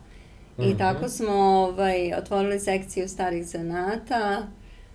[0.58, 0.78] I mm -hmm.
[0.78, 4.46] tako smo ovaj, otvorili sekciju starih zanata,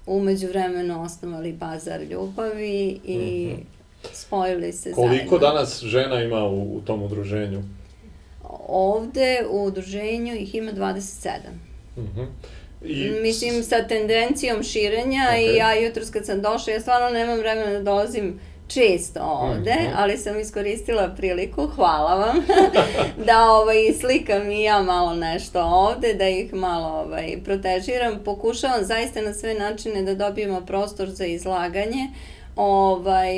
[0.06, 4.13] umeđu vremenu osnovali bazar ljubavi i mm -hmm.
[4.13, 5.30] spojili se Koliko zajedno.
[5.30, 7.63] Koliko danas žena ima u, u tom udruženju?
[8.67, 11.38] Ovde u udruženju ih ima 27.
[11.97, 12.25] Mm -hmm.
[12.86, 13.12] I...
[13.22, 15.54] Mislim, sa tendencijom širenja okay.
[15.54, 19.86] i ja jutros kad sam došla, ja stvarno nemam vremena da dolazim često ovde, mm
[19.86, 19.94] -hmm.
[19.96, 22.36] ali sam iskoristila priliku, hvala vam,
[23.28, 28.20] da ovaj, slikam i ja malo nešto ovde, da ih malo ovaj, protežiram.
[28.26, 32.08] Pokušavam zaista na sve načine da dobijemo prostor za izlaganje,
[32.62, 33.34] ovaj,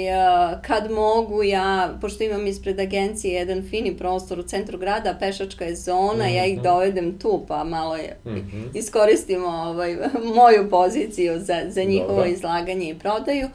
[0.62, 5.76] kad mogu ja, pošto imam ispred agencije jedan fini prostor u centru grada, pešačka je
[5.76, 6.36] zona, mm -hmm.
[6.36, 6.64] ja ih mhm.
[6.64, 8.66] dovedem tu, pa malo je, mm -hmm.
[8.74, 9.98] iskoristimo ovaj,
[10.36, 12.32] moju poziciju za, za njihovo Dobre.
[12.32, 13.50] izlaganje i prodaju.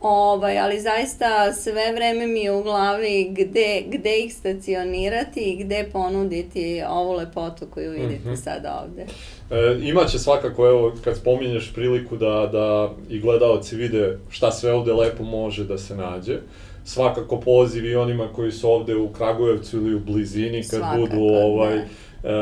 [0.00, 5.88] Ovaj, ali zaista sve vreme mi je u glavi gde, gde ih stacionirati i gde
[5.92, 8.44] ponuditi ovu lepotu koju vidite mm -hmm.
[8.44, 9.06] sada ovde.
[9.52, 14.92] E, imaće svakako, evo, kad spominješ priliku da, da i gledalci vide šta sve ovde
[14.92, 16.38] lepo može da se nađe.
[16.84, 21.22] Svakako poziv i onima koji su ovde u Kragujevcu ili u blizini, kad svakako, budu
[21.22, 22.28] ovaj, da.
[22.30, 22.34] e,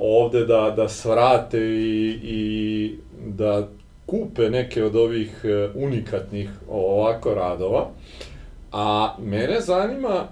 [0.00, 2.94] ovde da, da svrate i, i
[3.26, 3.68] da
[4.06, 7.90] kupe neke od ovih e, unikatnih ovako radova.
[8.72, 10.28] A mene zanima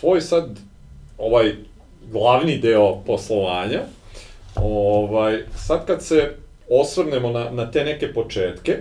[0.00, 0.58] tvoj sad
[1.18, 1.54] ovaj
[2.12, 3.80] glavni deo poslovanja,
[4.54, 6.34] Ovaj, sad kad se
[6.70, 8.76] osvrnemo na, na te neke početke,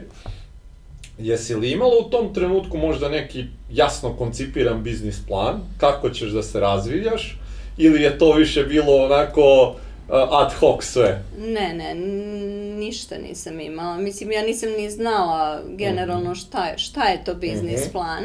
[1.17, 6.43] jesi li imala u tom trenutku možda neki jasno koncipiran biznis plan, kako ćeš da
[6.43, 7.39] se razvijaš,
[7.78, 9.76] ili je to više bilo onako
[10.11, 11.24] ad hoc sve?
[11.38, 11.95] Ne, ne,
[12.80, 13.97] ništa nisam imala.
[13.97, 16.39] Mislim, ja nisam ni znala generalno mhm.
[16.39, 17.91] šta je, šta je to biznis mm -hmm.
[17.91, 18.24] plan.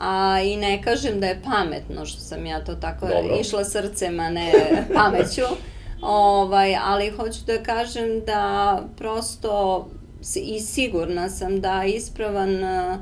[0.00, 3.36] A i ne kažem da je pametno što sam ja to tako Dobro.
[3.40, 4.52] išla srcem, a ne
[4.96, 5.42] pameću.
[6.04, 9.86] Ovaj, ali hoću da kažem da prosto
[10.36, 12.96] i sigurna sam da ispravan uh,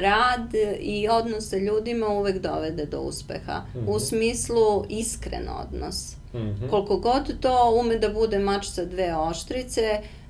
[0.00, 3.62] rad i odnos sa ljudima uvek dovede do uspeha.
[3.74, 3.88] Mm -hmm.
[3.88, 6.16] U smislu iskren odnos.
[6.34, 6.70] Mm -hmm.
[6.70, 10.25] Koliko god to ume da bude mač sa dve oštrice, Uh,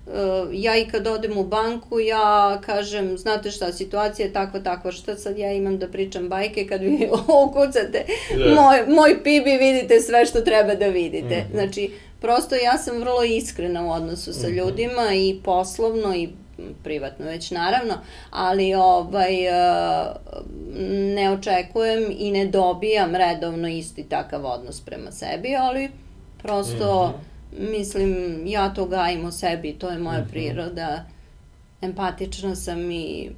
[0.53, 5.17] ja i kad odem u banku, ja kažem, znate šta, situacija je takva, takva, šta
[5.17, 7.09] sad ja imam da pričam bajke, kad vi
[7.47, 8.55] ukucate yes.
[8.55, 11.37] moj, moj pibi, vidite sve što treba da vidite.
[11.37, 11.53] Mm -hmm.
[11.53, 11.91] Znači,
[12.21, 14.57] prosto ja sam vrlo iskrena u odnosu sa mm -hmm.
[14.57, 16.29] ljudima i poslovno i
[16.85, 17.95] privatno već naravno,
[18.31, 20.17] ali ovaj, uh,
[21.15, 25.91] ne očekujem i ne dobijam redovno isti takav odnos prema sebi, ali
[26.43, 27.07] prosto...
[27.07, 30.31] Mm -hmm mislim, ja to gajim u sebi, to je moja mm -hmm.
[30.31, 31.05] priroda,
[31.81, 33.31] empatična sam i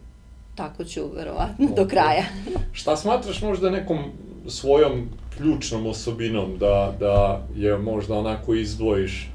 [0.54, 1.76] tako ću verovatno okay.
[1.76, 2.24] do kraja.
[2.72, 3.98] Šta smatraš možda nekom
[4.46, 9.30] svojom ključnom osobinom da, da je možda onako izdvojiš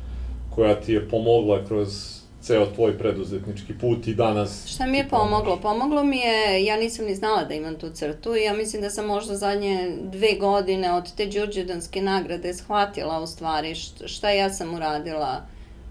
[0.55, 4.67] koja ti je pomogla kroz ceo tvoj preduzetnički put i danas...
[4.67, 5.59] Šta mi je pomoglo?
[5.61, 8.89] Pomoglo mi je, ja nisam ni znala da imam tu crtu i ja mislim da
[8.89, 13.75] sam možda zadnje dve godine od te Đurđedanske nagrade shvatila u stvari
[14.05, 15.45] šta ja sam uradila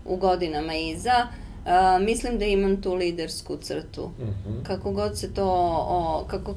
[0.05, 1.27] u godinama iza.
[1.65, 4.03] Uh, mislim da imam tu lidersku crtu.
[4.03, 4.33] Uh mhm.
[4.49, 4.67] -huh.
[4.67, 5.47] Kako god se to,
[5.89, 6.55] o, kako,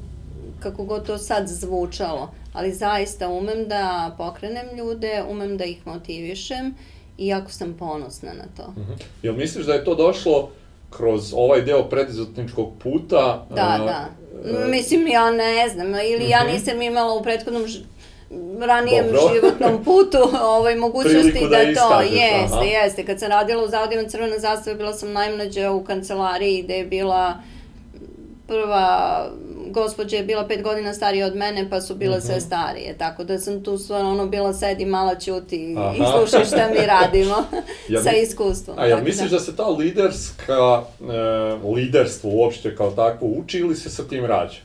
[0.60, 6.74] kako god to sad zvučalo, ali zaista umem da pokrenem ljude, umem da ih motivišem
[7.18, 8.70] i jako sam ponosna na to.
[8.70, 8.92] Mhm.
[8.92, 9.02] -huh.
[9.22, 10.50] Jel misliš da je to došlo
[10.90, 13.46] kroz ovaj deo preduzetničkog puta?
[13.50, 14.08] Da, uh, da.
[14.50, 16.30] Uh, Mislim, ja ne znam, ili uh -huh.
[16.30, 16.52] ja mhm.
[16.52, 17.64] nisam imala u prethodnom
[18.60, 19.34] ranijem Dobro.
[19.34, 22.64] životnom putu ovaj, mogućnosti da, da to, jeste, aha.
[22.64, 23.06] jeste.
[23.06, 27.34] Kad sam radila u Zavodima Crvena zastava, bila sam najmlađa u kancelariji gde je bila
[28.46, 29.26] prva
[29.76, 32.44] gospođa je bila pet godina starija od mene, pa su bile sve mhm.
[32.46, 35.94] starije, tako da sam tu stvarno ono bila sedi, mala ćuti Aha.
[35.94, 37.36] i slušaj šta mi radimo
[37.94, 38.78] ja, sa iskustvom.
[38.78, 39.36] A ja misliš da.
[39.36, 44.58] da se ta liderska, e, liderstvo uopšte kao takvo uči ili se sa tim rađa?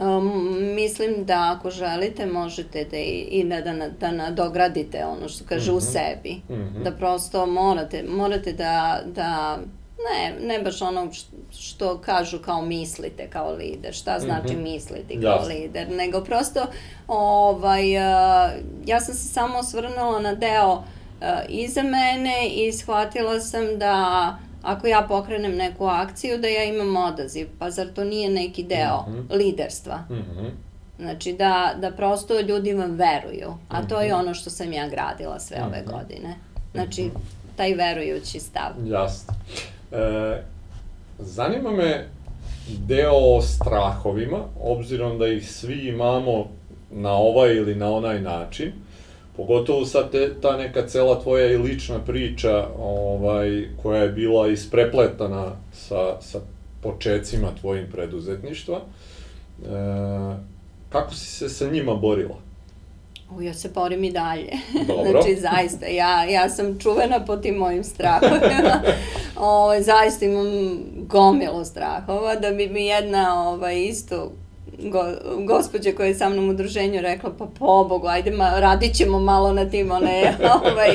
[0.00, 5.44] Um, mislim da ako želite možete da i, i da, da, da nadogradite ono što
[5.48, 5.78] kaže mm -hmm.
[5.78, 5.86] u mhm.
[5.86, 6.34] sebi.
[6.48, 6.82] Mm -hmm.
[6.84, 9.58] Da prosto morate, morate da, da
[10.10, 11.08] Ne, ne baš ono
[11.58, 14.62] što kažu kao mislite kao lider, šta znači mm -hmm.
[14.62, 15.54] misliti kao Jasne.
[15.54, 16.66] lider, nego prosto
[17.08, 17.92] ovaj,
[18.86, 20.82] ja sam se samo osvrnula na deo
[21.48, 27.48] iza mene i shvatila sam da ako ja pokrenem neku akciju da ja imam odaziv,
[27.58, 29.36] pa zar to nije neki deo mm -hmm.
[29.36, 29.96] liderstva?
[30.10, 30.50] Mm -hmm.
[30.98, 34.20] Znači da, da prosto ljudi vam veruju, a to je mhm.
[34.20, 35.90] ono što sam ja gradila sve ove mhm.
[35.90, 36.34] godine.
[36.74, 37.16] Znači, mhm.
[37.56, 38.72] taj verujući stav.
[38.84, 39.34] Jasno.
[39.92, 40.42] E,
[41.18, 42.08] zanima me
[42.68, 46.48] deo o strahovima, obzirom da ih svi imamo
[46.90, 48.72] na ovaj ili na onaj način,
[49.36, 55.52] pogotovo sad te, ta neka cela tvoja i lična priča ovaj, koja je bila isprepletana
[55.72, 56.40] sa, sa
[56.82, 59.66] počecima tvojim preduzetništva, e,
[60.88, 62.45] kako si se sa njima borila?
[63.30, 64.52] U, ja se borim i dalje.
[64.88, 65.22] Dobro.
[65.22, 68.82] znači, zaista, ja, ja sam čuvena po tim mojim strahovima.
[69.36, 74.32] o, ovaj, zaista imam gomilo strahova, da bi mi jedna ovaj, isto
[74.78, 75.04] go,
[75.46, 79.52] gospođa koja je sa mnom u druženju rekla, pa pobogu, ajde, ma, radit ćemo malo
[79.52, 80.92] na tim, ona je ovaj,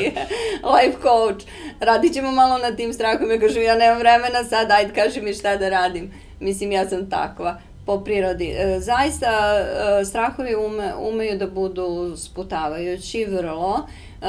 [0.75, 1.45] life coach,
[1.79, 5.57] radit ćemo malo na tim strahovima, kažu, ja nemam vremena sad, ajde, kaži mi šta
[5.57, 6.11] da radim.
[6.39, 8.53] Mislim, ja sam takva po prirodi.
[8.57, 13.87] E, zaista e, strahovi ume, umeju da budu sputavajući vrlo.
[14.21, 14.27] E,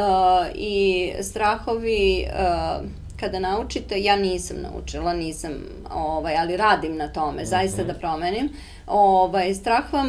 [0.55, 2.27] i strahovi
[3.21, 5.53] kada naučite, ja nisam naučila, nisam,
[5.95, 8.49] ovaj, ali radim na tome, zaista da promenim,
[8.87, 10.09] ovaj, strah vam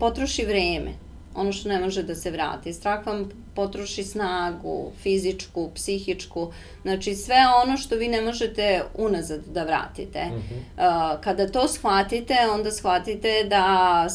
[0.00, 1.07] potroši vreme
[1.38, 2.72] ono što ne može da se vrati.
[2.72, 9.64] Strah vam potroši snagu, fizičku, psihičku, znači sve ono što vi ne možete unazad da
[9.64, 10.26] vratite.
[10.30, 11.14] Uh -huh.
[11.14, 14.06] uh, kada to shvatite, onda shvatite da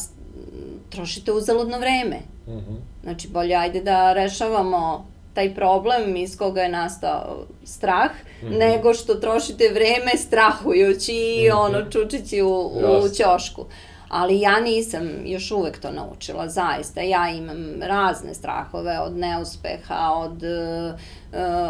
[0.90, 2.18] trošite uzaludno vreme.
[2.46, 2.76] Uh -huh.
[3.02, 8.58] Znači, bolje ajde da rešavamo taj problem iz koga je nastao strah, mm -hmm.
[8.58, 11.58] nego što trošite vreme strahujući i mm -hmm.
[11.58, 13.66] ono čučići u, u ćošku.
[14.08, 17.00] Ali ja nisam još uvek to naučila, zaista.
[17.00, 21.00] Ja imam razne strahove od neuspeha, od, uh,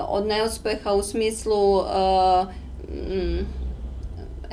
[0.09, 1.87] od neuspeha u smislu uh,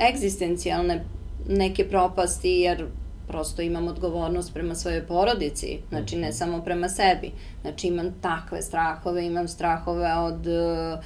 [0.08, 1.04] egzistencijalne
[1.48, 2.86] neke propasti, jer
[3.28, 6.36] prosto imam odgovornost prema svojoj porodici, znači ne mhm.
[6.36, 7.32] samo prema sebi.
[7.60, 11.04] Znači imam takve strahove, imam strahove od uh,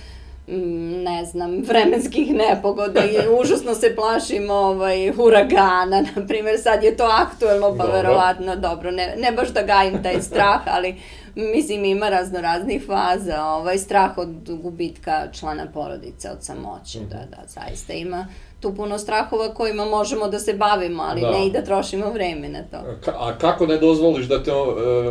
[1.04, 7.04] ne znam, vremenskih nepogoda i užasno se plašim ovaj, uragana, na primjer, sad je to
[7.04, 7.92] aktuelno, pa dobro.
[7.92, 10.96] verovatno, dobro, ne, ne baš da gajim taj strah, ali
[11.34, 14.28] mislim ima razno raznih faza, ovaj, strah od
[14.62, 17.08] gubitka člana porodice, od samoće, mm.
[17.08, 18.26] da, da, zaista ima
[18.60, 21.30] tu puno strahova kojima možemo da se bavimo, ali da.
[21.30, 22.76] ne i da trošimo vreme na to.
[23.04, 24.66] Ka, a kako ne dozvoliš da te uh,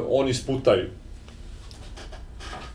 [0.09, 0.89] oni sputaju?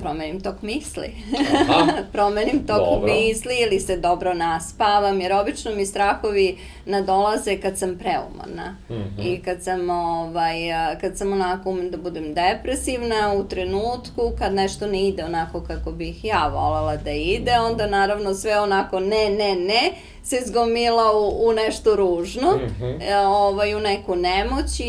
[0.00, 1.14] Promenim tok misli.
[2.12, 3.12] promenim tok dobro.
[3.12, 8.76] misli ili se dobro naspavam, jer obično mi strahovi nadolaze kad sam preumorna.
[8.90, 9.26] Mm -hmm.
[9.26, 10.56] I kad sam, ovaj,
[11.00, 15.92] kad sam onako umem da budem depresivna u trenutku, kad nešto ne ide onako kako
[15.92, 19.92] bih ja volala da ide, onda naravno sve onako ne, ne, ne,
[20.22, 23.26] se zgomila u, u nešto ružno, mm -hmm.
[23.26, 24.84] ovaj, u neku nemoć i,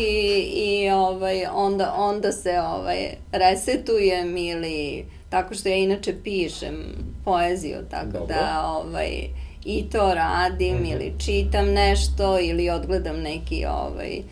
[0.54, 6.76] i ovaj, onda, onda se ovaj, resetujem ili tako što ja inače pišem
[7.24, 8.26] poeziju, tako Dobro.
[8.26, 9.28] da ovaj,
[9.64, 10.92] i to radim mm -hmm.
[10.92, 14.22] ili čitam nešto ili odgledam neki ovaj,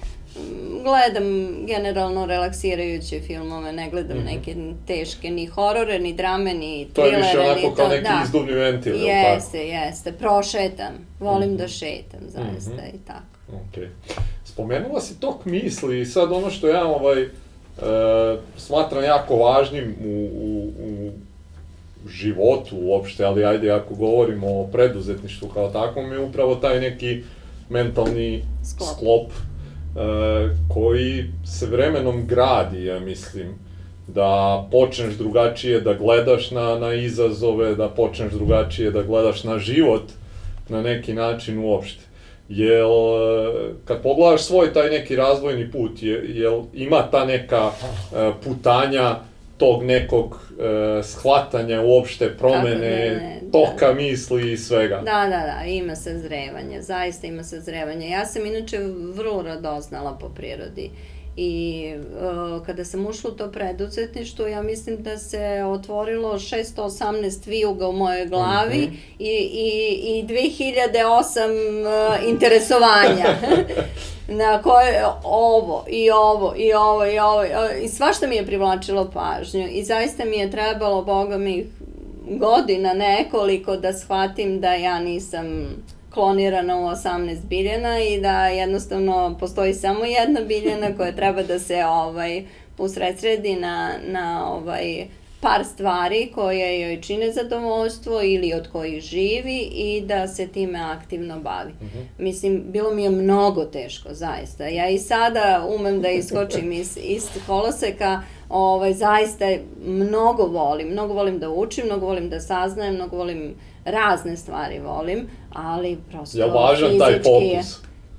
[0.83, 4.37] gledam generalno relaksirajuće filmove, ne gledam mm -hmm.
[4.37, 4.57] neke
[4.87, 7.13] teške ni horore, ni drame, ni trilere.
[7.13, 8.21] To je više onako kao neki da.
[8.25, 11.59] izduvni ventil, Jeste, jeste, prošetam, volim mm -hmm.
[11.59, 12.95] da šetam, zaista, mm -hmm.
[12.95, 13.31] i tako.
[13.51, 13.89] Okay.
[14.45, 17.29] Spomenula si tok misli i sad ono što ja ovaj, e,
[18.57, 21.11] smatram jako važnim u, u, u
[22.09, 27.23] životu uopšte, ali ajde ako govorimo o preduzetništvu kao takvom, je upravo taj neki
[27.69, 29.33] mentalni sklop, sklop
[30.75, 33.55] koji se vremenom gradi, ja mislim,
[34.07, 40.03] da počneš drugačije da gledaš na, na izazove, da počneš drugačije da gledaš na život
[40.69, 42.03] na neki način uopšte.
[42.49, 48.33] Jel, e, kad pogledaš svoj taj neki razvojni put, je, jel ima ta neka e,
[48.45, 49.17] putanja
[49.61, 53.95] tog nekog e, shvatanja uopšte promene ne, toka da.
[53.95, 54.97] misli i svega.
[54.97, 58.09] Da, da, da, ima sazrevanje, zaista ima sazrevanje.
[58.09, 58.79] Ja sam inače
[59.15, 60.91] vrlo radoznala po prirodi
[61.43, 67.89] i uh, kada sam ušla u to preduzetništvo, ja mislim da se otvorilo 618 vijuga
[67.89, 68.97] u mojoj glavi mm -hmm.
[69.19, 73.27] i, i, i 2008 uh, interesovanja.
[74.43, 77.45] na koje ovo i ovo i ovo i ovo
[77.83, 81.67] i svašta mi je privlačilo pažnju i zaista mi je trebalo, boga mi,
[82.29, 85.67] godina nekoliko da shvatim da ja nisam
[86.11, 91.85] klonirana u 18 biljena i da jednostavno postoji samo jedna biljena koja treba da se
[91.85, 92.45] ovaj
[92.79, 95.07] usredsredi na, na ovaj
[95.41, 101.41] par stvari koje joj čine zadovoljstvo ili od kojih živi i da se time aktivno
[101.41, 101.73] bavi.
[101.73, 102.23] Mm -hmm.
[102.25, 104.67] Mislim, bilo mi je mnogo teško, zaista.
[104.67, 109.45] Ja i sada umem da iskočim iz, iz koloseka, ovaj, zaista
[109.85, 110.89] mnogo volim.
[110.89, 113.55] Mnogo volim da učim, mnogo volim da saznajem, mnogo volim
[113.85, 117.43] razne stvari volim, ali prosto ja važan taj fokus.
[117.43, 117.63] Je,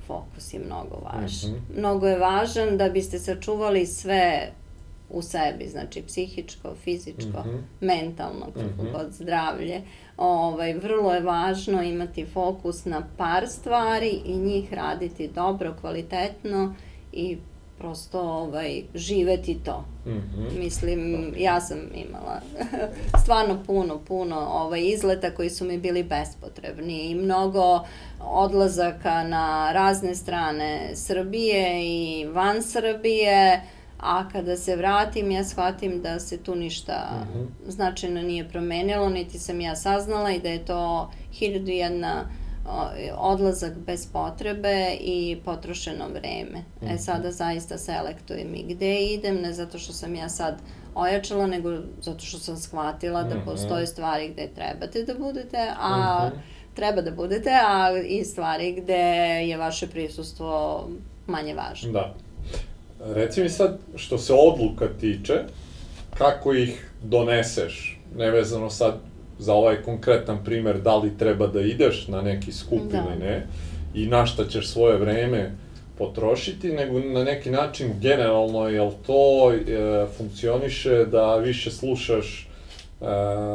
[0.06, 1.50] fokus je mnogo važan.
[1.50, 1.78] Mm -hmm.
[1.78, 4.52] Mnogo je važan da biste sačuvali sve
[5.10, 7.60] u sebi, znači psihičko, fizičko, mm -hmm.
[7.80, 8.92] mentalno, kako mm -hmm.
[8.92, 9.82] god zdravlje.
[10.16, 16.74] Ovaj, vrlo je važno imati fokus na par stvari i njih raditi dobro, kvalitetno
[17.12, 17.38] i
[17.82, 19.84] prosto ovaj, živeti to.
[20.06, 20.58] Mm -hmm.
[20.58, 22.40] Mislim, ja sam imala
[23.22, 27.80] stvarno puno, puno ovaj, izleta koji su mi bili bespotrebni i mnogo
[28.20, 33.62] odlazaka na razne strane Srbije i van Srbije,
[34.00, 37.70] a kada se vratim ja shvatim da se tu ništa mm -hmm.
[37.70, 42.24] značajno nije promenilo, niti sam ja saznala i da je to hiljadu jedna
[43.16, 46.58] odlazak bez potrebe i potrošeno vreme.
[46.58, 46.90] Mm -hmm.
[46.90, 46.98] E mhm.
[46.98, 50.58] sada zaista selektujem i gde idem, ne zato što sam ja sad
[50.94, 53.44] ojačala, nego zato što sam shvatila da mm -hmm.
[53.44, 56.40] postoje stvari gde trebate da budete, a mm -hmm.
[56.74, 59.02] treba da budete, a i stvari gde
[59.48, 60.88] je vaše prisustvo
[61.26, 61.92] manje važno.
[61.92, 62.14] Da.
[63.04, 65.34] Reci mi sad, što se odluka tiče,
[66.18, 68.94] kako ih doneseš, nevezano sad
[69.42, 72.98] za ovaj konkretan primer, da li treba da ideš na neki skup da.
[72.98, 73.46] ili ne,
[73.94, 75.50] i na šta ćeš svoje vreme
[75.98, 82.48] potrošiti, nego na neki način generalno, jel to e, funkcioniše da više slušaš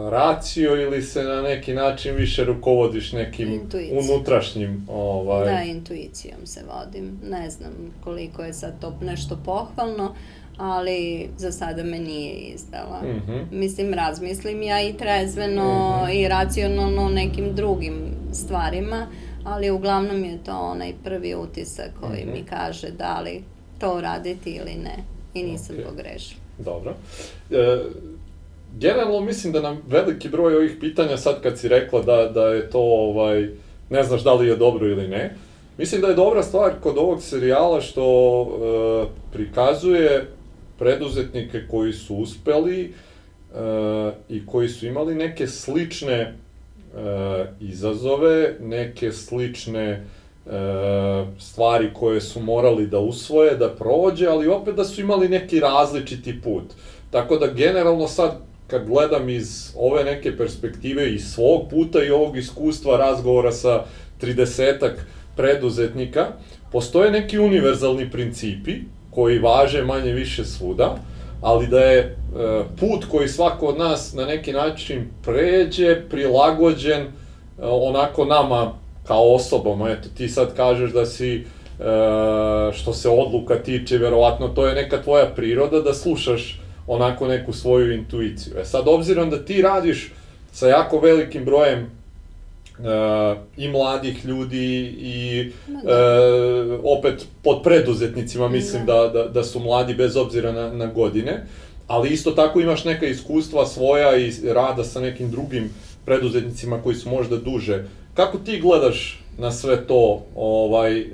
[0.10, 3.98] racio ili se na neki način više rukovodiš nekim Intuicijom.
[3.98, 5.46] unutrašnjim ovaj...
[5.46, 7.20] Da, intuicijom se vodim.
[7.30, 7.72] Ne znam
[8.04, 10.16] koliko je sad to nešto pohvalno,
[10.58, 13.02] ali za sada me nije izdala.
[13.04, 13.44] Mm -hmm.
[13.52, 16.14] Mislim, razmislim ja i trezveno mm -hmm.
[16.14, 17.94] i racionalno o nekim drugim
[18.34, 19.08] stvarima,
[19.44, 22.34] ali uglavnom je to onaj prvi utisak koji mm -hmm.
[22.34, 23.44] mi kaže da li
[23.80, 24.96] to raditi ili ne.
[25.34, 25.90] I nisam okay.
[25.90, 26.42] pogrešila.
[26.58, 26.96] Dobro.
[27.52, 27.80] E,
[28.80, 32.70] generalno mislim da nam veliki broj ovih pitanja sad kad si rekla da, da je
[32.70, 33.50] to ovaj,
[33.90, 35.36] ne znaš da li je dobro ili ne,
[35.78, 38.04] mislim da je dobra stvar kod ovog serijala što
[38.44, 40.28] e, prikazuje
[40.80, 42.92] preduzetnike koji su uspeli e,
[44.30, 46.34] i koji su imali neke slične e,
[47.60, 50.02] izazove, neke slične e,
[51.40, 56.42] stvari koje su morali da usvoje, da prođe, ali opet da su imali neki različiti
[56.42, 56.64] put.
[57.12, 62.38] Tako da generalno sad kad gledam iz ove neke perspektive iz svog puta i ovog
[62.38, 63.84] iskustva razgovora sa
[64.22, 64.92] 30
[65.36, 66.28] preduzetnika,
[66.72, 68.74] postoje neki univerzalni principi
[69.18, 70.96] koji važe manje više svuda,
[71.42, 72.16] ali da je e,
[72.80, 77.08] put koji svako od nas na neki način pređe, prilagođen e,
[77.62, 78.74] onako nama
[79.08, 79.90] kao osobama.
[79.90, 81.44] Eto, ti sad kažeš da si, e,
[82.74, 87.94] što se odluka tiče, verovatno to je neka tvoja priroda da slušaš onako neku svoju
[87.94, 88.54] intuiciju.
[88.62, 90.14] E sad, obzirom da ti radiš
[90.52, 91.92] sa jako velikim brojem
[92.80, 98.94] uh, i mladih ljudi i uh, opet pod preduzetnicima mislim da.
[98.94, 101.46] da, da, da su mladi bez obzira na, na godine,
[101.88, 105.70] ali isto tako imaš neka iskustva svoja i rada sa nekim drugim
[106.06, 107.86] preduzetnicima koji su možda duže.
[108.14, 111.08] Kako ti gledaš na sve to, ovaj, uh,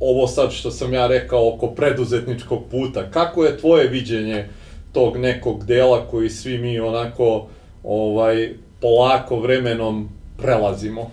[0.00, 4.48] ovo sad što sam ja rekao oko preduzetničkog puta, kako je tvoje viđenje
[4.92, 7.46] tog nekog dela koji svi mi onako
[7.84, 11.10] ovaj polako vremenom prelazimo?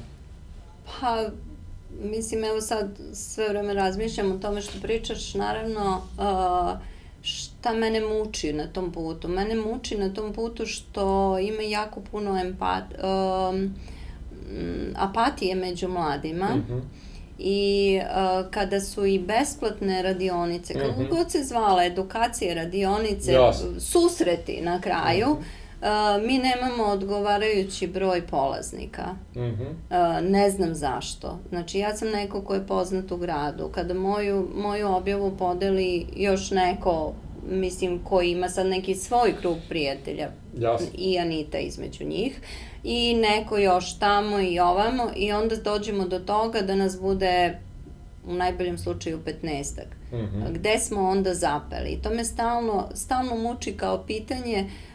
[0.85, 1.25] Pa,
[2.03, 6.79] mislim, evo sad sve vreme razmišljam o tome što pričaš, naravno, uh,
[7.21, 9.27] šta mene muči na tom putu?
[9.27, 13.75] Mene muči na tom putu što ima jako puno empat, um,
[14.95, 16.45] apatije među mladima.
[16.55, 16.81] Mm -hmm
[17.39, 21.09] i uh, kada su i besplatne radionice, kako mm -hmm.
[21.09, 23.79] god se zvala, edukacije, radionice, Jasne.
[23.79, 25.58] susreti na kraju, mm -hmm.
[26.27, 29.05] Mi nemamo odgovarajući broj polaznika.
[29.35, 29.69] Mm -hmm.
[29.69, 31.39] uh, ne znam zašto.
[31.49, 33.69] Znači, ja sam neko ko je poznat u gradu.
[33.71, 37.13] Kada moju, moju objavu podeli još neko
[37.49, 40.87] mislim, koji ima sad neki svoj krug prijatelja Jasne.
[40.97, 42.41] i Anita između njih,
[42.83, 47.59] i neko još tamo i ovamo i onda dođemo do toga da nas bude
[48.25, 50.53] u najboljem slučaju 15 mm -hmm.
[50.53, 51.89] Gde smo onda zapeli?
[51.89, 54.88] I to me stalno, stalno muči kao pitanje uh,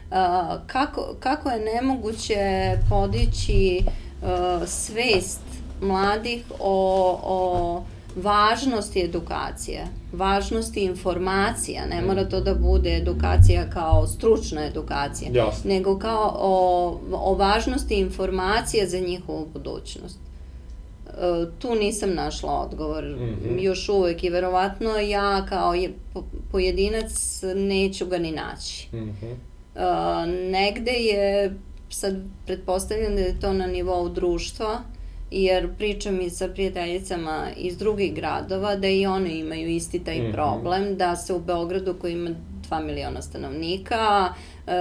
[0.67, 5.41] kako, kako je nemoguće podići uh, svest
[5.81, 7.83] mladih o, o
[8.15, 15.73] važnosti edukacije, važnosti informacija, ne mora to da bude edukacija kao stručna edukacija, Jasne.
[15.73, 20.19] nego kao o, o važnosti informacija za njihovu budućnost.
[21.07, 21.11] E,
[21.59, 23.61] tu nisam našla odgovor mm -hmm.
[23.61, 28.87] još uvek i verovatno ja kao je, po, pojedinac neću ga ni naći.
[28.93, 29.35] Mm -hmm.
[29.75, 31.55] E, negde je,
[31.89, 32.15] sad
[32.45, 34.81] pretpostavljam da je to na nivou društva,
[35.31, 40.23] jer pričam i sa prijateljicama iz drugih gradova da i one imaju isti taj mm
[40.23, 40.33] -hmm.
[40.33, 42.29] problem, da se u Beogradu koji ima
[42.69, 44.33] 2 miliona stanovnika,
[44.67, 44.73] uh,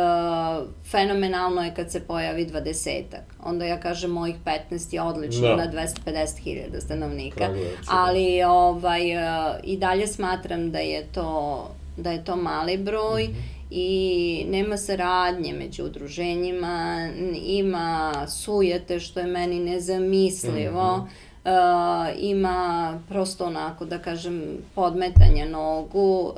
[0.90, 3.34] fenomenalno je kad se pojavi dvadesetak.
[3.44, 4.36] Onda ja kažem mojih
[4.70, 5.56] 15 je odlično da.
[5.56, 12.24] na 250.000 stanovnika, Kragujevac, ali ovaj, uh, i dalje smatram da je to, da je
[12.24, 17.08] to mali broj, mm -hmm i nema saradnje među udruženjima,
[17.44, 21.08] ima sujete što je meni nezamislivo, mm -hmm.
[21.44, 26.34] uh, ima prosto onako da kažem podmetanje nogu, uh,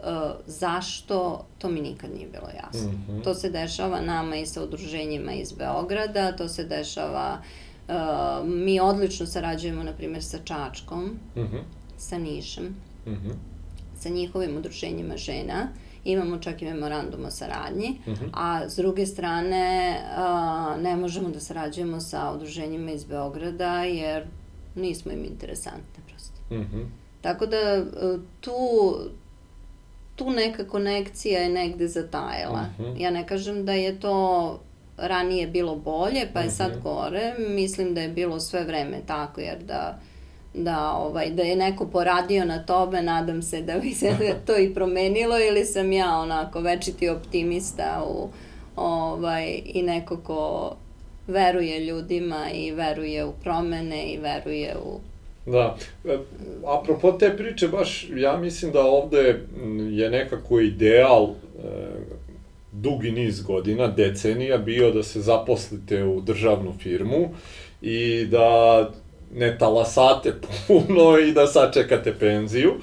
[0.46, 2.90] zašto, to mi nikad nije bilo jasno.
[2.90, 3.24] Mm -hmm.
[3.24, 7.38] To se dešava nama i sa udruženjima iz Beograda, to se dešava,
[7.88, 7.94] uh,
[8.48, 11.04] mi odlično sarađujemo na primjer sa Čačkom,
[11.36, 11.60] mm -hmm.
[11.96, 12.64] sa Nišem,
[13.06, 13.32] mm -hmm.
[13.98, 15.68] sa njihovim udruženjima žena,
[16.06, 18.24] imamo čak i memorandum o saradnji, uh mhm.
[18.24, 18.30] -huh.
[18.32, 24.26] a s druge strane a, ne možemo da sarađujemo sa udruženjima iz Beograda jer
[24.74, 26.36] nismo im interesantne prosto.
[26.50, 26.76] Uh mhm.
[26.76, 26.86] -huh.
[27.20, 27.84] Tako da e,
[28.40, 28.52] tu
[30.16, 32.66] tu neka konekcija je negde zatajala.
[32.78, 32.92] Uh mhm.
[32.92, 33.02] -huh.
[33.02, 34.60] Ja ne kažem da je to
[34.96, 37.34] ranije bilo bolje, pa je sad gore.
[37.38, 39.98] Mislim da je bilo sve vreme tako, jer da
[40.56, 44.74] da, ovaj, da je neko poradio na tome, nadam se da bi se to i
[44.74, 48.28] promenilo ili sam ja onako večiti optimista u,
[48.76, 50.72] ovaj, i neko ko
[51.26, 55.00] veruje ljudima i veruje u promene i veruje u
[55.46, 55.76] Da.
[56.04, 56.18] E,
[56.66, 59.40] apropo te priče, baš ja mislim da ovde
[59.90, 61.68] je nekako ideal e,
[62.72, 67.28] dugi niz godina, decenija, bio da se zaposlite u državnu firmu
[67.82, 68.90] i da
[69.34, 70.32] ne talasate
[70.66, 72.74] puno i da sačekate penziju.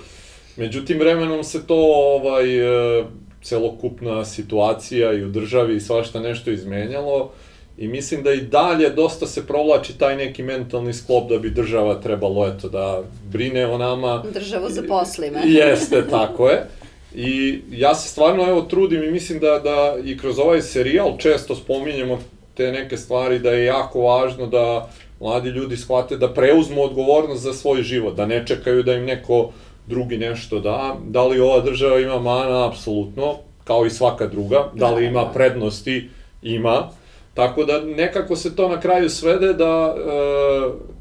[0.55, 2.59] Međutim, vremenom se to ovaj,
[2.99, 3.03] e,
[3.41, 7.31] celokupna situacija i u državi i svašta nešto izmenjalo
[7.77, 12.01] i mislim da i dalje dosta se provlači taj neki mentalni sklop da bi država
[12.01, 14.23] trebalo eto da brine o nama.
[14.33, 15.41] Državu zaposli me.
[15.59, 16.67] Jeste, tako je.
[17.15, 21.55] I ja se stvarno evo trudim i mislim da, da i kroz ovaj serijal često
[21.55, 22.19] spominjemo
[22.53, 24.89] te neke stvari da je jako važno da
[25.23, 29.51] mladi ljudi shvate da preuzmu odgovornost za svoj život, da ne čekaju da im neko
[29.87, 30.95] drugi nešto da.
[31.07, 32.67] Da li ova država ima mana?
[32.67, 34.71] Apsolutno, kao i svaka druga.
[34.73, 36.09] Da li ima prednosti?
[36.41, 36.89] Ima.
[37.33, 40.03] Tako da nekako se to na kraju svede da e,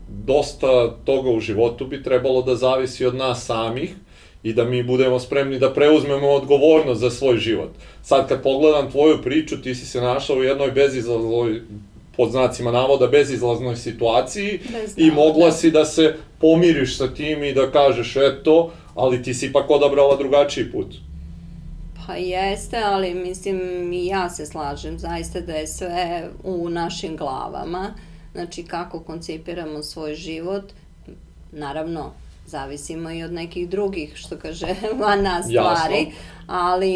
[0.09, 3.95] dosta toga u životu bi trebalo da zavisi od nas samih
[4.43, 7.71] i da mi budemo spremni da preuzmemo odgovornost za svoj život.
[8.03, 11.61] Sad kad pogledam tvoju priču, ti si se našao u jednoj bezizlaznoj
[12.17, 17.53] pod znacima navoda bezizlaznoj situaciji Bez i mogla si da se pomiriš sa tim i
[17.53, 20.87] da kažeš eto, ali ti si ipak odabrala drugačiji put.
[22.07, 27.95] Pa jeste, ali mislim i ja se slažem zaista da je sve u našim glavama.
[28.33, 30.65] Znači kako koncipiramo svoj život,
[31.53, 32.13] naravno
[32.53, 34.67] zavisimo i od nekih drugih, što kaže,
[35.01, 35.77] van nas Jasno.
[35.77, 36.07] stvari,
[36.49, 36.95] ali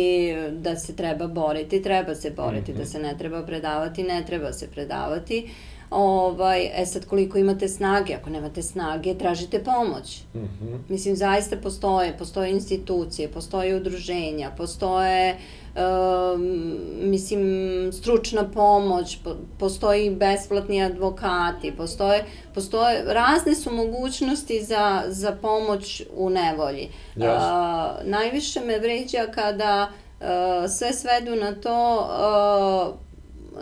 [0.53, 2.81] da se treba boriti, treba se boriti, Mhm.
[2.81, 5.39] da se ne treba predavati, ne treba se predavati.
[5.91, 10.23] Ovaj, e sad koliko imate snage, ako nemate snage, tražite pomoć.
[10.35, 10.75] Mhm.
[10.89, 15.37] Mislim, zaista postoje, postoje institucije, postoje udruženja, postoje,
[15.77, 16.77] um,
[17.11, 22.25] mislim, stručna pomoć, po, postoji besplatni advokati, postoje,
[22.55, 26.89] postoje, razne su mogućnosti za, za pomoć u nevolji.
[27.17, 27.49] Jasno.
[27.51, 29.89] A, najviše me vređa kada
[30.21, 32.93] a, sve svedu na to, a,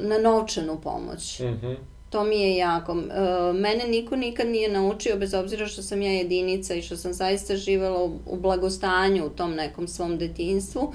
[0.00, 1.40] na novčanu pomoć.
[1.40, 1.93] Mhm.
[2.14, 2.92] To mi je jako.
[2.92, 7.12] E, mene niko nikad nije naučio, bez obzira što sam ja jedinica i što sam
[7.12, 10.92] zaista živela u, blagostanju u tom nekom svom detinstvu,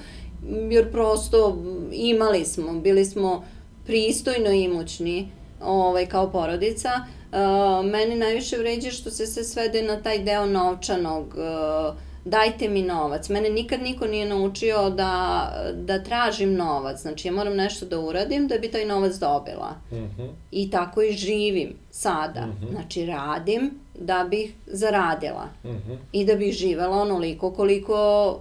[0.70, 1.58] jer prosto
[1.92, 3.44] imali smo, bili smo
[3.86, 5.28] pristojno imućni
[5.62, 6.88] ovaj, kao porodica.
[6.88, 7.36] E,
[7.84, 13.28] mene najviše vređa što se sve svede na taj deo novčanog, e, dajte mi novac.
[13.28, 15.42] Mene nikad niko nije naučio da,
[15.74, 17.00] da tražim novac.
[17.00, 19.74] Znači, ja moram nešto da uradim da bi taj novac dobila.
[19.92, 20.22] Mhm.
[20.50, 22.46] I tako i živim sada.
[22.46, 22.66] Mhm.
[22.70, 25.92] Znači radim da bih zaradila Mhm.
[26.12, 28.38] i da bih živela onoliko koliko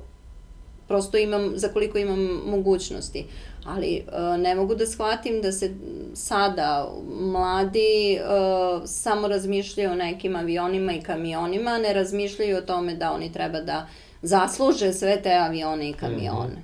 [0.90, 3.26] prosto imam, za koliko imam mogućnosti.
[3.66, 4.04] Ali e,
[4.38, 5.72] ne mogu da shvatim da se
[6.14, 6.90] sada
[7.22, 7.80] mladi
[8.14, 8.20] e,
[8.86, 13.88] samo razmišljaju o nekim avionima i kamionima, ne razmišljaju o tome da oni treba da
[14.22, 16.64] zasluže sve te avione i kamione.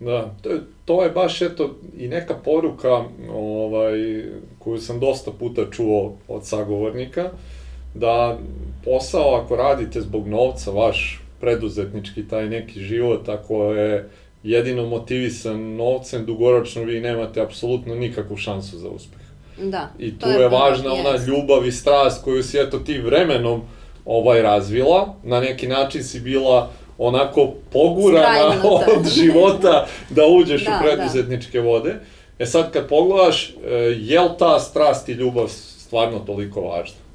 [0.00, 1.64] Da, to, je- to je baš eto
[1.96, 4.24] i neka poruka ovaj,
[4.58, 5.98] koju sam dosta puta čuo
[6.28, 7.30] od sagovornika,
[7.94, 8.38] da
[8.84, 14.10] posao ako radite zbog novca, vaš preduzetnički taj neki život, ako je
[14.42, 19.20] jedino motivisan novcem, dugoročno vi nemate apsolutno nikakvu šansu za uspeh.
[19.62, 21.28] Da, I tu je, prvo, važna ona jest.
[21.28, 23.62] ljubav i strast koju si eto ti vremenom
[24.04, 28.62] ovaj razvila, na neki način si bila onako pogurana
[28.96, 31.94] od života da uđeš Da, u preduzetničke vode.
[32.38, 37.07] E sad kad pogledaš, e, je li ta strast i ljubav stvarno toliko važna?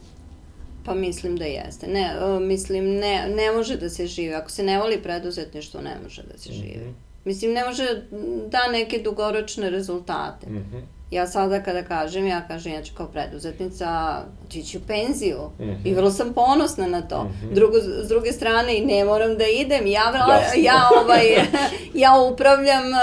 [0.85, 1.87] Pa mislim da jeste.
[1.87, 4.33] Ne, e, mislim, ne, ne može da se živi.
[4.35, 6.77] Ako se ne voli preduzetništvo, ne može da se živi.
[6.77, 6.89] Mhm.
[7.25, 8.01] Mislim, ne može
[8.47, 10.49] da neke dugoročne rezultate.
[10.49, 10.77] Mhm.
[11.11, 15.71] Ja sada kada kažem, ja kažem ja ću kao preduzetnica otići u penziju Mhm.
[15.85, 17.23] i vrlo sam ponosna na to.
[17.23, 17.53] Mhm.
[17.53, 17.73] Drugo,
[18.03, 20.61] s druge strane i ne moram da idem, ja, Jasno.
[20.61, 21.25] ja, ovaj,
[22.03, 22.97] ja upravljam uh,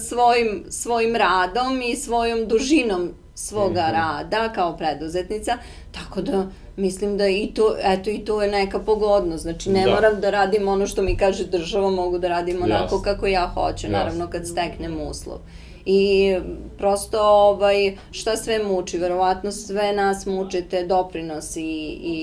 [0.00, 3.92] svojim, svojim radom i svojom dužinom svoga Mhm.
[3.92, 5.56] rada kao preduzetnica,
[5.92, 6.46] tako da
[6.80, 9.90] mislim da i to, eto i to je neka pogodnost, znači ne Da.
[9.90, 13.02] moram da radim ono što mi kaže država, mogu da radim onako Jasno.
[13.04, 13.98] kako ja hoću, Jasno.
[13.98, 15.38] naravno kad steknem uslov.
[15.86, 16.34] I
[16.78, 17.74] prosto ovaj,
[18.10, 22.18] šta sve muči, verovatno sve nas muče te doprinosi i, i,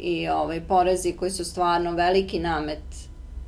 [0.00, 2.78] i ovaj, porezi koji su stvarno veliki namet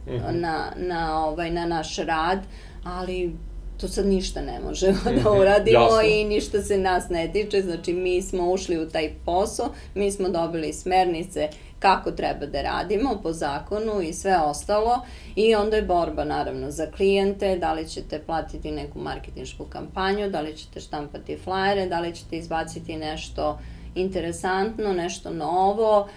[0.07, 0.41] Mhm.
[0.41, 2.39] na, na, ovaj, na naš rad,
[2.85, 3.33] ali
[3.81, 6.01] tu sad ništa ne možemo da uradimo Jasno.
[6.01, 10.29] i ništa se nas ne tiče, znači mi smo ušli u taj posao, mi smo
[10.29, 15.01] dobili smernice kako treba da radimo po zakonu i sve ostalo.
[15.37, 20.41] I onda je borba naravno za klijente, da li ćete platiti neku marketinšku kampanju, da
[20.41, 23.59] li ćete štampati flajere, da li ćete izbaciti nešto
[23.95, 26.09] interesantno, nešto novo,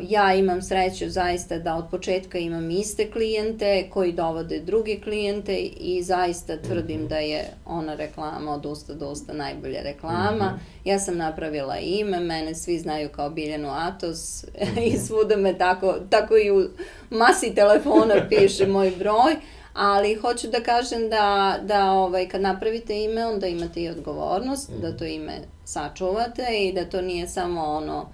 [0.00, 3.56] ja imam sreću zaista da od početka imam iste klijente
[3.90, 7.06] koji dovode drugi klijente i zaista tvrdim Mhm.
[7.06, 10.44] da je ona reklama od usta do usta najbolja reklama.
[10.46, 10.56] Mhm.
[10.84, 14.78] Ja sam napravila ime, mene svi znaju kao Biljanu Atos Mhm.
[14.84, 16.68] i svuda me tako, tako i u
[17.10, 19.36] masi telefona piše moj broj,
[19.74, 24.80] ali hoću da kažem da, da ovaj, kad napravite ime, onda imate i odgovornost Mhm.
[24.80, 25.32] da to ime
[25.64, 28.08] sačuvate i da to nije samo ono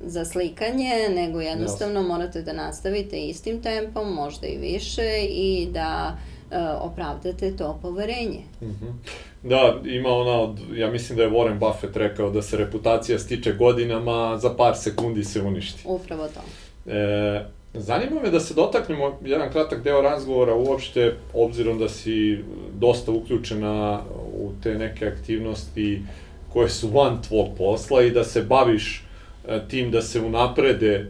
[0.00, 6.16] za slikanje, nego jednostavno morate da nastavite istim tempom, možda i više i da
[6.50, 8.40] e, opravdate to poverenje.
[8.62, 8.86] Mhm.
[9.42, 13.52] Da, ima ona od, ja mislim da je Warren Buffett rekao da se reputacija stiče
[13.52, 15.82] godinama, za par sekundi se uništi.
[15.84, 16.40] Upravo to.
[16.92, 22.44] E, zanima me da se dotaknemo jedan kratak deo razgovora uopšte, obzirom da si
[22.74, 24.00] dosta uključena
[24.34, 26.02] u te neke aktivnosti
[26.52, 29.05] koje su van tvog posla i da se baviš
[29.68, 31.06] tim da se unaprede e,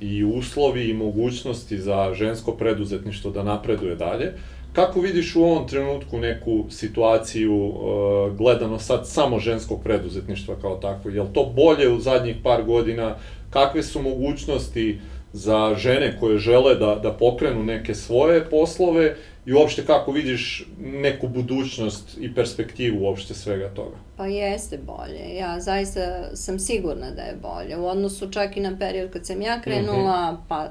[0.00, 4.32] i uslovi i mogućnosti za žensko preduzetništvo da napreduje dalje.
[4.72, 11.10] Kako vidiš u ovom trenutku neku situaciju e, gledano sad samo ženskog preduzetništva kao takvo?
[11.10, 13.14] Je li to bolje u zadnjih par godina?
[13.50, 14.98] Kakve su mogućnosti
[15.32, 19.16] za žene koje žele da, da pokrenu neke svoje poslove
[19.46, 23.96] i uopšte kako vidiš neku budućnost i perspektivu uopšte svega toga?
[24.16, 25.34] Pa jeste bolje.
[25.38, 27.76] Ja zaista sam sigurna da je bolje.
[27.76, 30.68] U odnosu čak i na period kad sam ja krenula, pa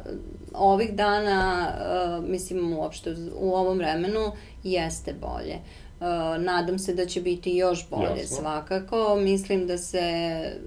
[0.54, 1.72] ovih dana,
[2.20, 4.32] uh, mislim uopšte u ovom vremenu,
[4.64, 5.56] jeste bolje.
[6.00, 8.38] Uh, nadam se da će biti još bolje Jasno.
[8.38, 9.16] svakako.
[9.16, 10.02] Mislim da se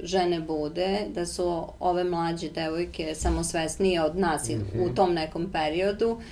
[0.02, 6.10] žene bude, da su ove mlađe devojke samosvesnije od nas i u tom nekom periodu.
[6.10, 6.22] Uh,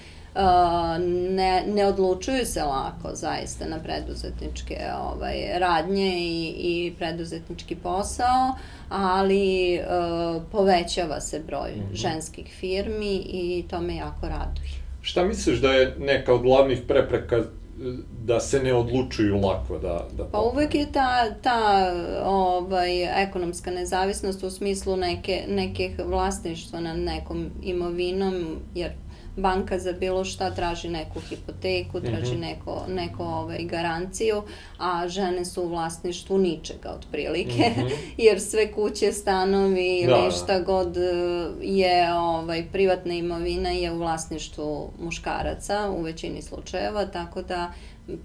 [1.31, 8.55] ne, ne odlučuju se lako zaista na preduzetničke ovaj, radnje i, i preduzetnički posao,
[8.89, 14.71] ali uh, povećava se broj ženskih firmi i to me jako raduje.
[15.03, 17.43] Šta misliš da je neka od glavnih prepreka e,
[18.25, 20.09] da se ne odlučuju lako da...
[20.17, 21.93] da Pa uvek je ta, ta
[22.25, 28.91] ovaj, ekonomska nezavisnost u smislu neke, nekih vlasništva nad nekom imovinom, jer
[29.37, 32.41] banka za bilo šta traži neku hipoteku, traži Mhm.
[32.41, 34.43] neko, neko ovaj, garanciju,
[34.79, 37.87] a žene su u vlasništvu ničega otprilike, Mhm.
[38.19, 39.61] jer sve kuće, stanovi
[39.95, 40.31] ili Da, da.
[40.31, 41.01] šta god e,
[41.63, 45.51] je ovaj, privatna imovina je u vlasništvu muškaraca
[45.91, 47.73] u većini slučajeva, tako da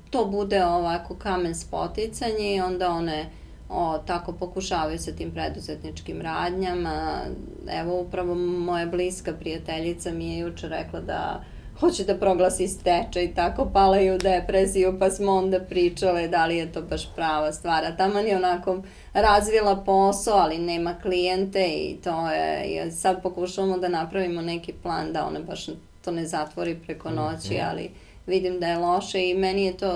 [0.10, 3.30] to bude ovako kamen spoticanje i onda one
[3.70, 7.22] o, tako pokušavaju sa tim preduzetničkim radnjama.
[7.70, 11.44] Evo, upravo moja bliska prijateljica mi je juče rekla da
[11.80, 16.46] hoće da proglasi stečaj i tako pala i u depresiju, pa smo onda pričale da
[16.46, 17.86] li je to baš prava stvar.
[17.86, 23.88] A taman je onako razvila posao, ali nema klijente i to je, sad pokušavamo da
[23.88, 25.66] napravimo neki plan da ona baš
[26.02, 27.90] to ne zatvori preko noći, ali
[28.28, 29.92] vidim da je loše i meni je to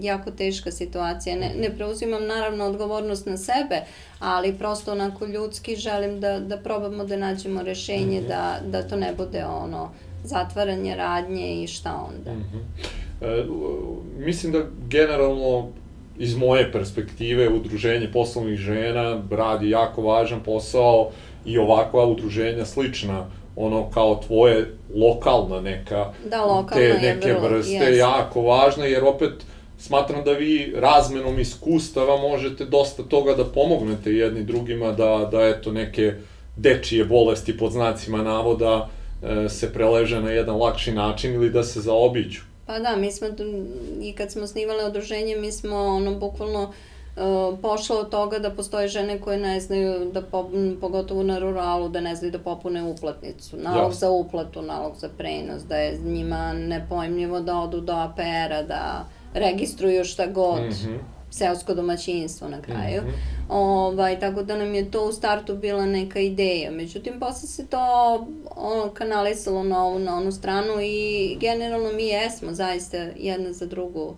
[0.00, 1.36] jako teška situacija.
[1.36, 3.80] Ne, ne preuzimam naravno odgovornost na sebe,
[4.18, 9.14] ali prosto onako ljudski želim da, da probamo da nađemo rešenje da, da to ne
[9.14, 9.90] bude ono
[10.24, 12.32] zatvaranje radnje i šta onda.
[12.32, 12.58] Mhm.
[13.20, 15.68] E, u- mislim da generalno
[16.18, 21.10] iz moje perspektive udruženje poslovnih žena radi jako važan posao
[21.44, 23.26] i ovakva udruženja slična
[23.56, 27.96] ono kao tvoje lokalna neka Da, lokalna te je neke vrlo, vrste jeste.
[27.96, 29.32] jako važna jer opet
[29.78, 35.72] smatram da vi razmenom iskustava možete dosta toga da pomognete jedni drugima da, da eto
[35.72, 36.14] neke
[36.56, 38.88] dečije bolesti pod znacima navoda
[39.22, 42.40] e, se preleže na jedan lakši način ili da se zaobiđu.
[42.66, 43.28] Pa da, mi smo,
[44.02, 46.74] i kad smo snimale udruženje, mi smo ono, bukvalno uh,
[47.56, 50.50] pošlo od toga da postoje žene koje ne znaju da, po,
[50.80, 53.92] pogotovo na ruralu, da ne znaju da popune uplatnicu, nalog Jasno.
[53.94, 59.04] za uplatu, nalog za prenos, da je njima nepojmljivo da odu do APR-a, da
[59.34, 60.94] registruju šta god, Mhm.
[61.30, 63.02] seosko domaćinstvo na kraju.
[63.02, 63.10] Mhm.
[63.50, 66.70] Ovaj, tako da nam je to u startu bila neka ideja.
[66.70, 67.78] Međutim, posle se to
[68.50, 74.14] ono, kanalisalo na ovu, na onu stranu i generalno mi jesmo zaista jedna za drugu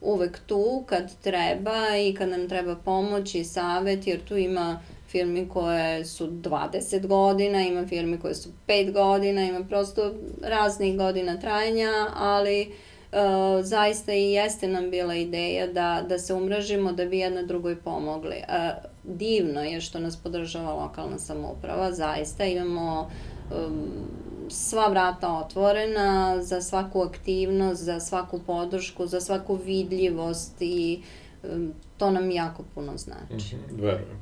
[0.00, 5.48] uvek tu kad treba i kad nam treba pomoć i savet, jer tu ima firmi
[5.48, 11.92] koje su 20 godina, ima firmi koje su 5 godina, ima prosto raznih godina trajanja,
[12.14, 12.72] ali
[13.62, 18.36] zaista i jeste nam bila ideja da, da se umrežimo da bi jedna drugoj pomogli.
[18.48, 23.10] Uh, divno je što nas podržava lokalna samouprava, zaista imamo
[23.50, 23.90] um,
[24.50, 31.02] sva vrata otvorena za svaku aktivnost, za svaku podršku, za svaku vidljivost i
[31.42, 33.56] um, to nam jako puno znači.
[33.56, 34.20] Mm -hmm, verujem.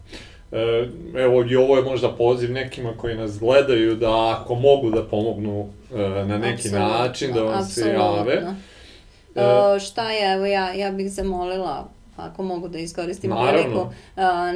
[0.52, 0.88] E,
[1.24, 5.68] evo i ovo je možda poziv nekima koji nas gledaju da ako mogu da pomognu
[5.94, 8.34] e, na neki absolutno, način da vam se jave.
[9.34, 13.86] E, šta je, evo ja, ja bih zamolila ako mogu da iskoristim priliku.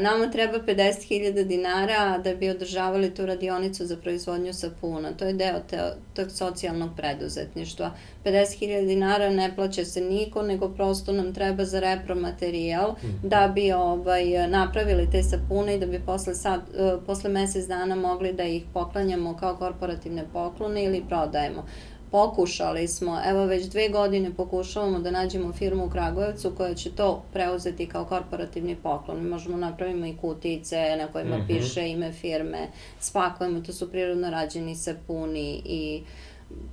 [0.02, 5.12] Nama treba 50.000 dinara da bi održavali tu radionicu za proizvodnju sapuna.
[5.12, 5.80] To je deo te,
[6.14, 7.90] tog socijalnog preduzetništva.
[8.24, 13.28] 50.000 dinara ne plaća se niko, nego prosto nam treba za repromaterijal mm.
[13.28, 17.94] da bi ovaj, napravili te sapune i da bi posle, sad, uh, posle mesec dana
[17.94, 21.64] mogli da ih poklanjamo kao korporativne poklone ili prodajemo
[22.12, 27.22] pokušali smo, evo već dve godine pokušavamo da nađemo firmu u Kragujevcu koja će to
[27.32, 29.22] preuzeti kao korporativni poklon.
[29.22, 31.46] Mi možemo napravimo i kutice na kojima mm -hmm.
[31.46, 32.68] piše ime firme,
[33.00, 36.02] spakujemo, to su prirodno rađeni sapuni i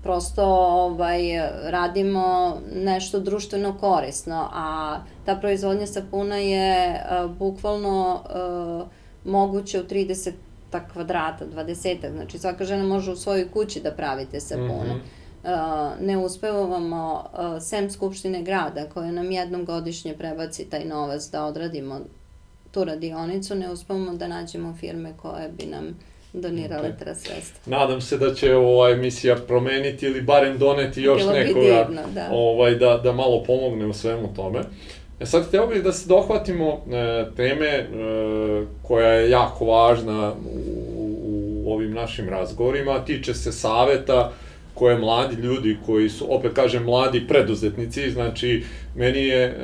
[0.03, 1.21] prosto ovaj,
[1.63, 8.87] radimo nešto društveno korisno, a ta proizvodnja sapuna je uh, bukvalno uh,
[9.31, 10.31] moguće u 30
[10.93, 14.93] kvadrata, 20, znači svaka žena može u svojoj kući da pravite sapune.
[14.93, 15.18] Mm -hmm
[15.99, 17.29] ne uspevamo,
[17.61, 21.99] sem Skupštine grada, koja nam jednom godišnje prebaci taj novac da odradimo
[22.71, 25.95] tu radionicu, ne uspevamo da nađemo firme koje bi nam
[26.33, 27.05] donirale okay.
[27.05, 27.77] ta sredstva.
[27.77, 32.29] Nadam se da će ova emisija promeniti ili barem doneti još Bilo nekoga divno, da.
[32.31, 34.59] Ovaj, da, da malo pomogne u svemu tome.
[35.19, 37.85] E sad, htio bih da se dohvatimo e, teme e,
[38.83, 41.13] koja je jako važna u,
[41.65, 44.31] u ovim našim razgovorima, tiče se saveta
[44.79, 48.63] koje mladi ljudi koji su, opet kažem, mladi preduzetnici, znači
[48.95, 49.55] meni je e,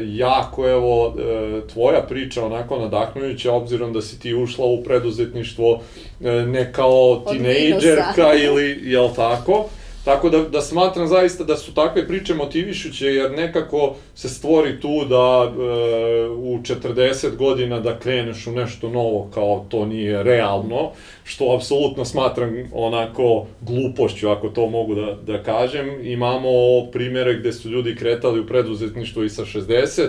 [0.00, 5.80] jako, evo, e, tvoja priča onako nadahnujuća, obzirom da si ti ušla u preduzetništvo
[6.20, 9.68] e, ne kao tinejdžerka ili, jel tako,
[10.04, 15.04] Tako da, da smatram zaista da su takve priče motivišuće, jer nekako se stvori tu
[15.04, 20.90] da e, u 40 godina da kreneš u nešto novo kao to nije realno,
[21.24, 26.06] što apsolutno smatram onako glupošću, ako to mogu da, da kažem.
[26.06, 26.50] Imamo
[26.92, 30.08] primere gde su ljudi kretali u preduzetništvo i sa 60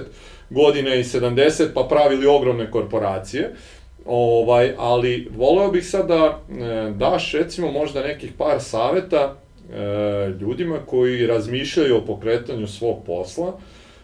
[0.49, 3.53] godina i 70, pa pravili ogromne korporacije.
[4.05, 9.42] Ovaj, ali voleo bih sad da e, daš recimo možda nekih par saveta
[9.73, 13.59] e, ljudima koji razmišljaju o pokretanju svog posla,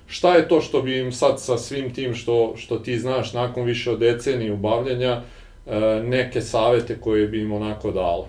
[0.07, 3.63] šta je to što bi im sad sa svim tim što, što ti znaš nakon
[3.63, 5.21] više od decenije ubavljanja,
[5.67, 8.27] e, neke savete koje bi im onako dala?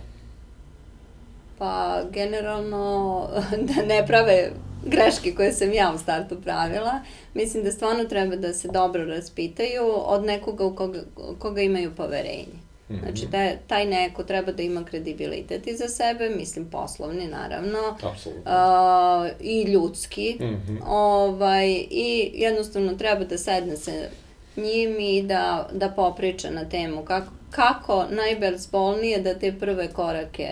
[1.58, 3.28] Pa, generalno,
[3.68, 4.50] da ne prave
[4.86, 7.00] greške koje sam ja u startu pravila.
[7.34, 11.00] Mislim da stvarno treba da se dobro raspitaju od nekoga u koga,
[11.38, 12.69] koga imaju poverenje.
[12.98, 18.42] Znači, taj, taj neko treba da ima kredibilitet iza sebe, mislim poslovni naravno, Apsolutno.
[18.44, 20.78] Uh, i ljudski, mm -hmm.
[20.86, 24.10] ovaj, i jednostavno treba da sedne se
[24.56, 30.48] njim i da, da popriča na temu kako, kako najbezbolnije da te prve korake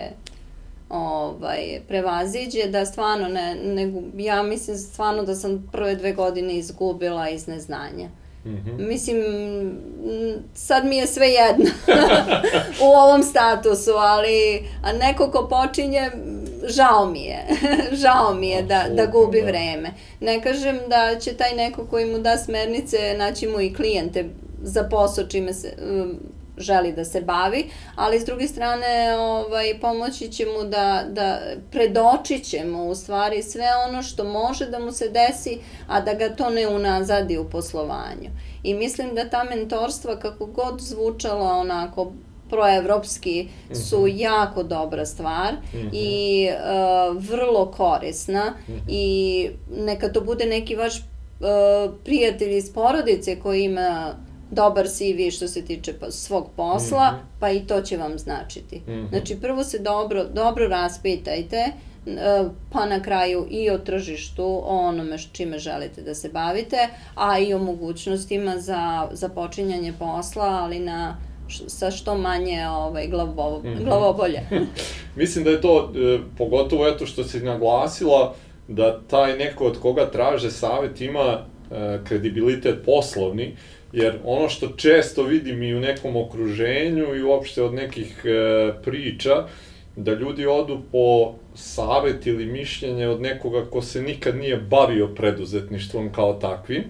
[0.89, 7.29] ovaj, prevaziđe, da stvarno ne, ne, ja mislim stvarno da sam prve dve godine izgubila
[7.29, 8.09] iz neznanja.
[8.45, 8.87] Mm -hmm.
[8.87, 9.17] Mislim,
[10.53, 11.65] sad mi je sve jedno
[12.85, 16.11] u ovom statusu, ali a neko ko počinje,
[16.67, 17.45] žao mi je.
[18.03, 19.47] žao mi je da, da gubi da.
[19.47, 19.91] vreme.
[20.19, 24.25] Ne kažem da će taj neko koji mu da smernice naći mu i klijente
[24.61, 25.73] za posao čime se
[26.59, 31.39] želi da se bavi, ali s druge strane ovaj, pomoći će mu da, da
[31.71, 36.13] predočit će mu u stvari sve ono što može da mu se desi, a da
[36.13, 38.29] ga to ne unazadi u poslovanju.
[38.63, 42.11] I mislim da ta mentorstva kako god zvučala onako
[42.49, 43.47] proevropski
[43.87, 44.21] su mm -hmm.
[44.21, 45.89] jako dobra stvar mm -hmm.
[45.93, 48.79] i uh, vrlo korisna mm -hmm.
[48.87, 54.13] i neka to bude neki vaš uh, prijatelj iz porodice koji ima
[54.51, 57.39] dobar CV što se tiče pa, svog posla, mm -hmm.
[57.39, 58.81] pa i to će vam značiti.
[58.87, 59.09] Mm -hmm.
[59.09, 61.71] Znači, prvo se dobro, dobro raspitajte, e,
[62.71, 66.77] pa na kraju i o tržištu, o onome čime želite da se bavite,
[67.15, 71.17] a i o mogućnostima za, za počinjanje posla, ali na
[71.67, 73.83] sa što manje ovaj, glavo, -hmm.
[73.87, 74.41] glavobolje.
[75.15, 78.35] Mislim da je to, e, pogotovo eto što si naglasila,
[78.67, 81.37] da taj neko od koga traže savet ima
[81.71, 83.55] e, kredibilitet poslovni,
[83.93, 89.47] Jer ono što često vidim i u nekom okruženju i uopšte od nekih e, priča,
[89.95, 96.11] da ljudi odu po savet ili mišljenje od nekoga ko se nikad nije bavio preduzetništvom
[96.11, 96.83] kao takvim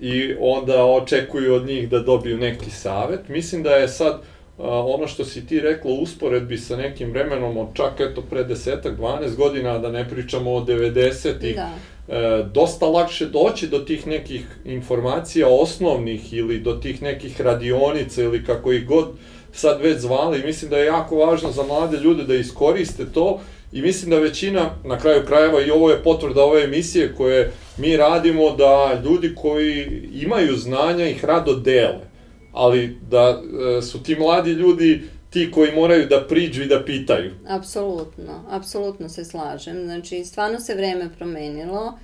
[0.00, 3.28] i onda očekuju od njih da dobiju neki savet.
[3.28, 4.22] Mislim da je sad
[4.62, 8.98] ono što si ti rekla u usporedbi sa nekim vremenom od čak eto pre desetak,
[8.98, 11.70] 12 godina, da ne pričamo o 90-ih, da.
[12.08, 18.44] e, dosta lakše doći do tih nekih informacija osnovnih ili do tih nekih radionica ili
[18.44, 19.08] kako ih god
[19.52, 20.42] sad već zvali.
[20.44, 23.40] Mislim da je jako važno za mlade ljude da iskoriste to
[23.72, 27.96] i mislim da većina, na kraju krajeva, i ovo je potvrda ove emisije koje mi
[27.96, 32.09] radimo, da ljudi koji imaju znanja ih rado dele
[32.52, 33.42] ali da
[33.78, 37.32] e, su ti mladi ljudi ti koji moraju da priđu i da pitaju.
[37.48, 39.84] Apsolutno, apsolutno se slažem.
[39.84, 41.98] Znači, stvarno se vreme promenilo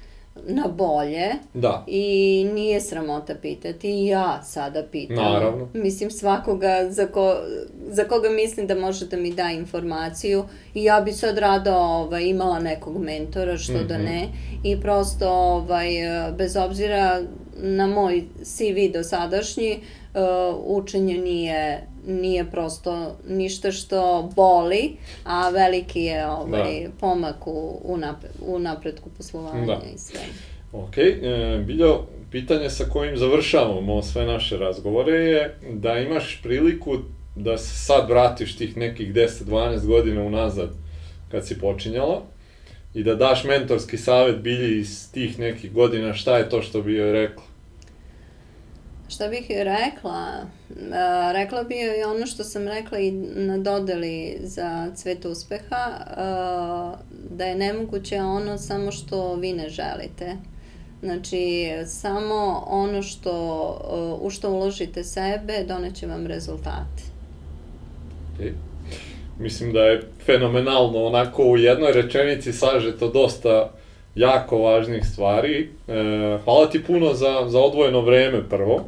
[0.46, 1.84] na bolje da.
[1.86, 5.16] i nije sramota pitati i ja sada pitam.
[5.16, 5.68] Naravno.
[5.74, 7.36] Mislim svakoga za, ko,
[7.88, 10.44] za koga mislim da može da mi da informaciju
[10.74, 13.86] i ja bi sad rado ovaj, imala nekog mentora, što mm -hmm.
[13.86, 14.04] da mhm.
[14.04, 14.28] ne,
[14.64, 15.88] i prosto ovaj,
[16.38, 17.22] bez obzira
[17.62, 20.05] na moj CV dosadašnji, uh,
[20.66, 26.90] učenje nije nije prosto ništa što boli, a veliki je ovaj da.
[27.00, 27.98] pomak u, u,
[28.40, 29.80] u napretku poslovanja da.
[29.94, 30.20] i sve.
[30.72, 36.98] Ok, e, Biljo, pitanje sa kojim završavamo sve naše razgovore je da imaš priliku
[37.36, 40.70] da se sad vratiš tih nekih 10-12 godina unazad
[41.30, 42.22] kad si počinjala
[42.94, 46.94] i da daš mentorski savet Bilji iz tih nekih godina, šta je to što bi
[46.94, 47.42] joj rekla?
[49.08, 50.46] Šta bih rekla?
[50.70, 56.14] E, rekla bih joj ono što sam rekla i na dodeli za cvet uspeha, e,
[57.30, 60.36] da je nemoguće ono samo što vi ne želite.
[61.02, 63.32] Znači, samo ono što,
[64.20, 67.02] e, u što uložite sebe, doneće vam rezultate.
[68.38, 68.52] Okay.
[69.38, 73.70] Mislim da je fenomenalno, onako u jednoj rečenici saže to dosta
[74.16, 75.68] jako važnih stvari.
[75.88, 75.92] E,
[76.44, 78.84] hvala ti puno za, za odvojeno vreme prvo.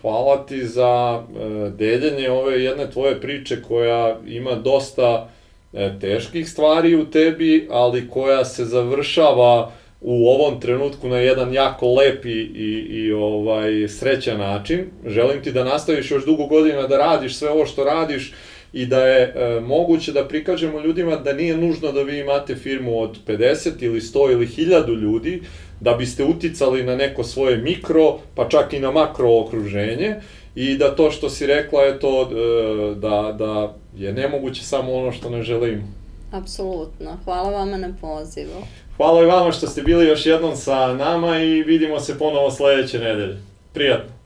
[0.00, 5.28] Hvala ti za e, deljenje ove jedne tvoje priče koja ima dosta
[5.72, 11.94] e, teških stvari u tebi, ali koja se završava u ovom trenutku na jedan jako
[11.94, 14.84] lep i, i, i ovaj, srećan način.
[15.06, 18.32] Želim ti da nastaviš još dugo godina da radiš sve ovo što radiš,
[18.72, 23.00] i da je e, moguće da prikažemo ljudima da nije nužno da vi imate firmu
[23.00, 25.42] od 50 ili 100 ili 1000 ljudi
[25.80, 30.14] da biste uticali na neko svoje mikro, pa čak i na makro okruženje
[30.54, 35.12] i da to što si rekla je to e, da, da je nemoguće samo ono
[35.12, 35.82] što ne želimo.
[36.32, 37.18] Apsolutno.
[37.24, 38.62] Hvala vama na pozivu.
[38.96, 42.98] Hvala i vama što ste bili još jednom sa nama i vidimo se ponovo sledeće
[42.98, 43.36] nedelje.
[43.72, 44.19] Prijatno.